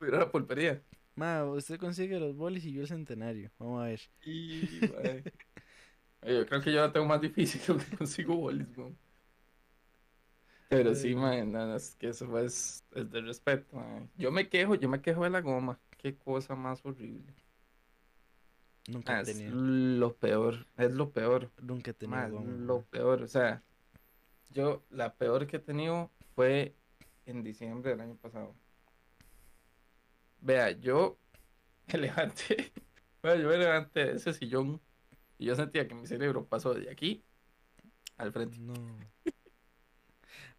[0.00, 0.82] A la pulpería.
[1.14, 3.50] Mae, usted consigue los bolis y yo el centenario.
[3.58, 4.00] Vamos a ver.
[4.24, 8.96] Y, Yo creo que yo la tengo más difícil que consigo bolis, weón.
[10.72, 13.76] Pero sí, nada, es que eso es, es de respeto.
[14.16, 15.78] Yo me quejo, yo me quejo de la goma.
[15.98, 17.34] Qué cosa más horrible.
[18.88, 21.50] Nunca Ah, he es tenido, lo peor, es lo peor.
[21.60, 23.62] nunca he tenido goma, lo peor, o sea,
[24.50, 26.74] yo la peor que he tenido fue
[27.26, 28.54] en diciembre del año pasado.
[30.40, 31.18] Vea, yo
[31.92, 32.72] me levanté,
[33.22, 34.80] bueno, yo me levanté de ese sillón
[35.38, 37.24] y yo sentía que mi cerebro pasó de aquí
[38.16, 38.58] al frente.
[38.58, 38.74] No.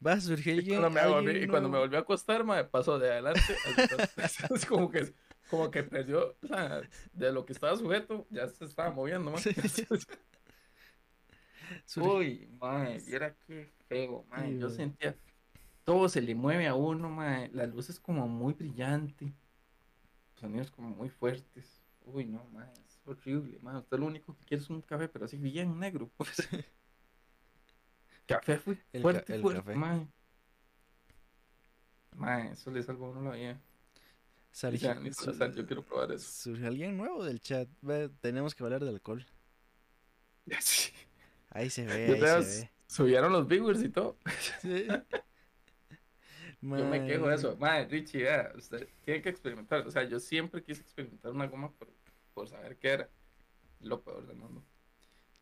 [0.06, 1.86] Va a surgir Y cuando me, volví, alguien y cuando me nuevo.
[1.86, 3.42] volví a acostar, me pasó de adelante
[4.56, 5.14] es como que,
[5.50, 6.82] como que perdió, o sea,
[7.14, 9.46] de lo que estaba sujeto, ya se estaba moviendo, más.
[11.98, 14.26] Uy, mae, viera qué feo.
[14.36, 15.16] Sí, Yo sentía,
[15.84, 17.50] todo se le mueve a uno, mae.
[17.54, 19.34] La luz es como muy brillante.
[20.34, 21.82] Los sonidos como muy fuertes.
[22.06, 23.78] Uy, no, mae, es horrible, mae.
[23.78, 26.12] Usted lo único que quiere es un café, pero así bien negro.
[26.18, 26.48] pues.
[28.28, 29.76] Café fue El fuerte, el fuerte, café.
[29.76, 30.08] mae.
[32.16, 33.62] Mae, eso le salvó uno la vida.
[34.74, 36.30] Ya, ni para su- sal, yo quiero probar eso.
[36.44, 37.68] Surge alguien nuevo del chat.
[37.82, 39.26] Ve, tenemos que hablar de alcohol.
[40.60, 40.92] Sí.
[41.50, 42.72] Ahí se ve, ahí se ve.
[42.88, 44.18] Subieron los viewers y todo.
[44.62, 44.88] Sí.
[46.62, 47.58] Yo me quejo de eso.
[47.58, 49.86] Madre, Richie, vea, usted tiene que experimentar.
[49.88, 51.90] O sea, yo siempre quise experimentar una goma por,
[52.34, 53.10] por saber qué era.
[53.82, 54.64] Lo peor del mundo.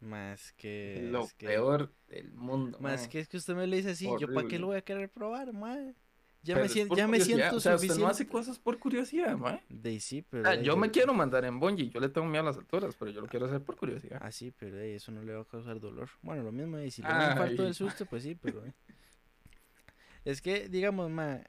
[0.01, 1.07] Más que.
[1.11, 2.77] Lo es que- peor del mundo.
[2.81, 3.09] Más mae.
[3.09, 5.09] que es que usted me lo dice así, ¿yo para qué lo voy a querer
[5.09, 5.93] probar, mae?
[6.43, 8.01] Ya Pero me siento, ya me siento O sea, usted suficiente.
[8.03, 9.61] no hace cosas por curiosidad, mae.
[9.69, 10.49] De sí, pero.
[10.49, 11.89] De- yo me de- quiero mandar en bungee.
[11.91, 14.17] Yo le tengo miedo a las alturas, pero yo lo quiero hacer por curiosidad.
[14.23, 16.09] Ah, sí, pero eh, eso no le va a causar dolor.
[16.23, 18.65] Bueno, lo mismo, y si le da un infarto del susto, pues sí, pero.
[18.65, 18.73] eh.
[20.25, 21.41] Es que, digamos, ma,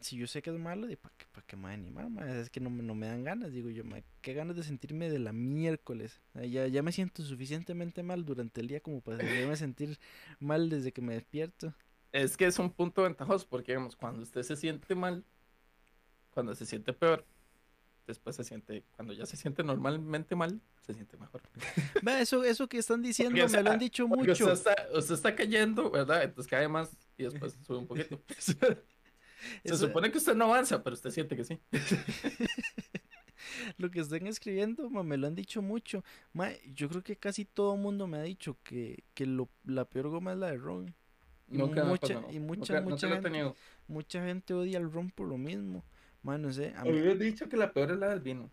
[0.00, 2.28] si yo sé que es malo, ¿para qué, pa' qué me voy a animar, ma?
[2.38, 5.10] Es que no, me- no me dan ganas, digo yo, ma, qué ganas de sentirme
[5.10, 6.20] de la miércoles.
[6.34, 9.18] Ah, Ya, ya me siento suficientemente mal durante el día como para
[9.56, 9.98] sentir
[10.40, 11.74] mal desde que me despierto.
[12.10, 15.24] Es que es un punto ventajoso porque, digamos, cuando usted se siente mal,
[16.30, 17.24] cuando se siente peor,
[18.06, 21.42] después se siente, cuando ya se siente normalmente mal, se siente mejor.
[22.20, 24.32] Eso, eso que están diciendo me lo sea, han dicho mucho.
[24.32, 26.22] usted está, usted está cayendo, ¿verdad?
[26.24, 28.20] Entonces cae más y después sube un poquito.
[29.64, 31.58] se Eso- supone que usted no avanza, pero usted siente que sí.
[33.76, 36.04] Lo que están escribiendo, ma, me lo han dicho mucho.
[36.32, 39.84] Ma, yo creo que casi todo el mundo me ha dicho que, que lo, la
[39.84, 40.94] peor goma es la de ron.
[41.50, 43.54] Y Nunca mucha- y mucha- Nunca- mucha gente-.
[43.88, 45.84] Mucha gente odia el ron por lo mismo.
[46.22, 48.48] Ma, no sé, a mí me dicho que la peor es la del vino.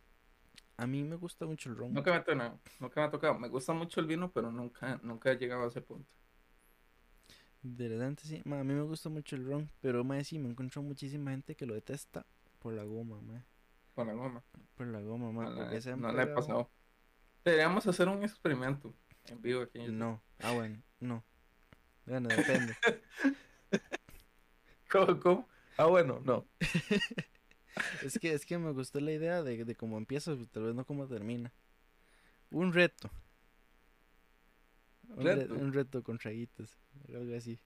[0.76, 1.94] a mí me gusta mucho el ron.
[1.94, 2.60] Nunca me ha tocado.
[2.80, 3.38] Nunca me ha tocado.
[3.38, 6.10] Me gusta mucho el vino, pero nunca, nunca he llegado a ese punto.
[7.61, 8.41] De verdad, sí.
[8.45, 9.69] Ma, a mí me gusta mucho el ron.
[9.81, 12.26] Pero, ma, sí, me encontró muchísima gente que lo detesta
[12.60, 13.45] por la goma, ma.
[13.95, 14.44] Con la goma.
[14.76, 15.49] Por la goma, ma.
[15.49, 16.69] No, han no la he pasado.
[17.44, 18.94] Deberíamos hacer un experimento
[19.26, 19.80] en vivo aquí.
[19.80, 19.98] en YouTube.
[19.98, 20.22] No.
[20.40, 21.23] Ah, bueno, no.
[22.06, 22.76] Bueno, depende.
[24.90, 25.49] ¿Cómo, cómo?
[25.77, 26.45] Ah, bueno, no.
[28.03, 30.76] Es que, es que me gustó la idea de, de cómo empieza, pues, tal vez
[30.76, 31.53] no cómo termina.
[32.52, 33.10] Un reto.
[35.15, 35.53] Un, re- ¿Reto?
[35.56, 36.77] un reto con traguitos.
[37.14, 37.60] Algo así.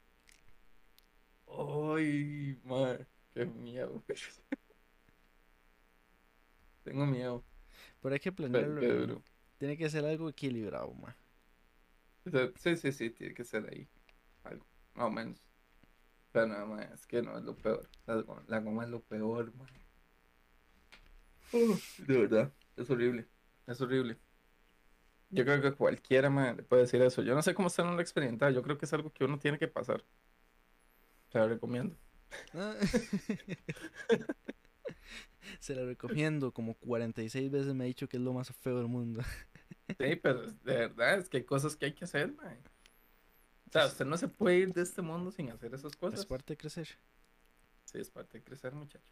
[1.47, 4.03] Ay, madre, qué miedo.
[6.83, 7.43] Tengo miedo.
[8.01, 8.81] Pero hay que planearlo.
[8.81, 9.23] duro.
[9.57, 11.15] Tiene que ser algo equilibrado, ma.
[12.55, 13.87] Sí, sí, sí, tiene que ser ahí.
[14.43, 15.43] Algo, más o menos.
[16.31, 17.89] Pero no, ma, es que no es lo peor.
[18.05, 19.53] La, go- la goma es lo peor,
[21.97, 23.27] de verdad, es horrible.
[23.67, 24.19] Es horrible.
[25.33, 27.21] Yo creo que cualquiera ma, le puede decir eso.
[27.23, 28.51] Yo no sé cómo está en la experimentado.
[28.51, 30.03] Yo creo que es algo que uno tiene que pasar.
[31.31, 31.95] Te lo recomiendo.
[32.53, 32.75] Ah.
[35.59, 36.51] Se la recomiendo.
[36.53, 39.21] Como 46 veces me ha dicho que es lo más feo del mundo.
[39.99, 42.57] Sí, pero de verdad es que hay cosas que hay que hacer, ma.
[43.67, 46.21] O sea, usted no se puede ir de este mundo sin hacer esas cosas.
[46.21, 46.87] Es parte de crecer.
[47.85, 49.11] Sí, es parte de crecer, muchacho.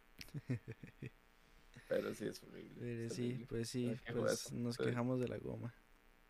[1.88, 2.74] Pero sí, es horrible.
[2.80, 3.46] Pero es sí, horrible.
[3.46, 4.82] pues sí, Me pues nos sí.
[4.82, 5.74] quejamos de la goma.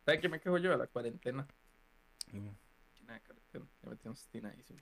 [0.04, 0.70] ¿Sabes qué me quejo yo?
[0.70, 1.46] De la cuarentena.
[2.32, 2.48] Mm.
[2.94, 3.66] China de cuarentena.
[3.82, 4.78] Ya me tengo obstinadísimo.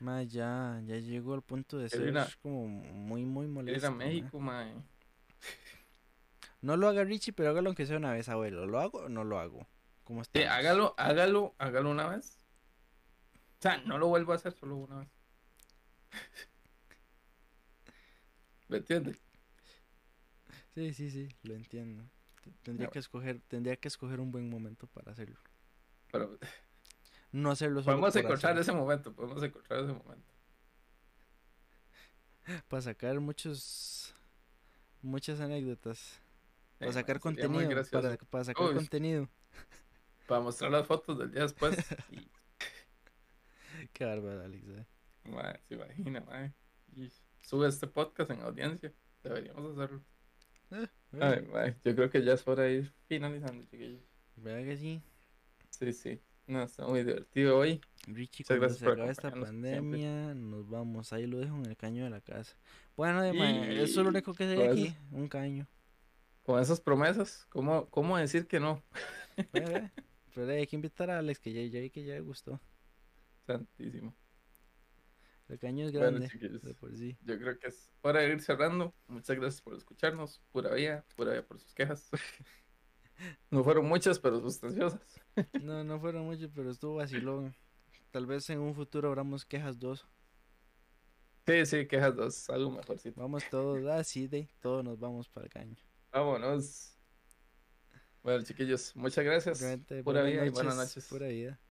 [0.00, 3.78] Ma, ya, ya llegó al punto de ser ir a- como muy, muy molesto.
[3.78, 3.96] ir a ma.
[3.96, 4.74] México, mae.
[6.60, 8.66] No lo haga Richie, pero hágalo aunque sea una vez, abuelo.
[8.66, 9.66] ¿Lo hago o no lo hago?
[10.04, 10.38] ¿Cómo está?
[10.38, 12.38] Sí, hágalo, hágalo, hágalo una vez.
[13.58, 15.08] O sea, no lo vuelvo a hacer solo una vez.
[18.68, 19.20] ¿Me entiendes?
[20.74, 22.04] Sí, sí, sí, lo entiendo.
[22.62, 25.38] Tendría que escoger, tendría que escoger un buen momento para hacerlo.
[26.10, 26.38] Pero
[27.30, 28.60] No hacerlo solo podemos encontrar hacerlo.
[28.60, 30.32] ese momento, podemos encontrar ese momento.
[32.68, 34.14] Para sacar muchos,
[35.00, 36.20] muchas anécdotas.
[36.78, 37.68] Para sacar contenido.
[37.90, 38.74] Para, para sacar Uy.
[38.74, 39.28] contenido.
[40.26, 41.76] Para mostrar las fotos del día después.
[42.10, 42.28] y,
[43.92, 44.64] Qué bárbaro, Alex.
[44.68, 44.86] eh.
[45.24, 46.54] se imagina.
[46.96, 47.10] Y
[47.40, 48.92] sube este podcast en audiencia.
[49.22, 50.02] Deberíamos hacerlo.
[50.72, 50.88] Eh,
[51.20, 54.00] Ay, mae, yo creo que ya es hora de ir finalizando, chiquillos.
[54.36, 55.02] ¿Verdad que sí?
[55.70, 56.20] Sí, sí.
[56.46, 57.80] No, está muy divertido hoy.
[58.06, 59.98] Richie, cuando se por acabe esta acompañarnos siempre.
[60.00, 61.12] pandemia, nos vamos.
[61.12, 62.56] Ahí lo dejo en el caño de la casa.
[62.96, 64.94] Bueno, de ma, Y- eso es lo único que con aquí.
[65.12, 65.68] Un caño.
[66.42, 68.82] Con esas promesas, ¿cómo, cómo decir que no?
[69.52, 69.90] Ve, ve.
[70.34, 72.60] Pero hay que invitar a Alex, que ya, ya vi que ya le gustó.
[73.46, 74.14] Santísimo.
[75.52, 76.58] El caño es Bueno, grande.
[76.58, 77.14] de por sí.
[77.20, 78.94] yo creo que es hora de ir cerrando.
[79.06, 80.40] Muchas gracias por escucharnos.
[80.50, 82.08] Pura vida, pura vida por sus quejas.
[83.50, 85.20] No fueron muchas, pero sustanciosas.
[85.62, 87.54] No, no fueron muchos, pero estuvo vacilón.
[88.10, 90.08] Tal vez en un futuro abramos quejas dos.
[91.46, 93.20] Sí, sí, quejas dos, algo mejorcito.
[93.20, 95.76] Vamos todos, ah, sí, de, todos nos vamos para el caño.
[96.10, 96.96] Vámonos.
[98.22, 99.60] Bueno, chiquillos, muchas gracias.
[99.60, 101.06] Realmente, Pura vida y buenas noches.
[101.08, 101.60] Pura vida.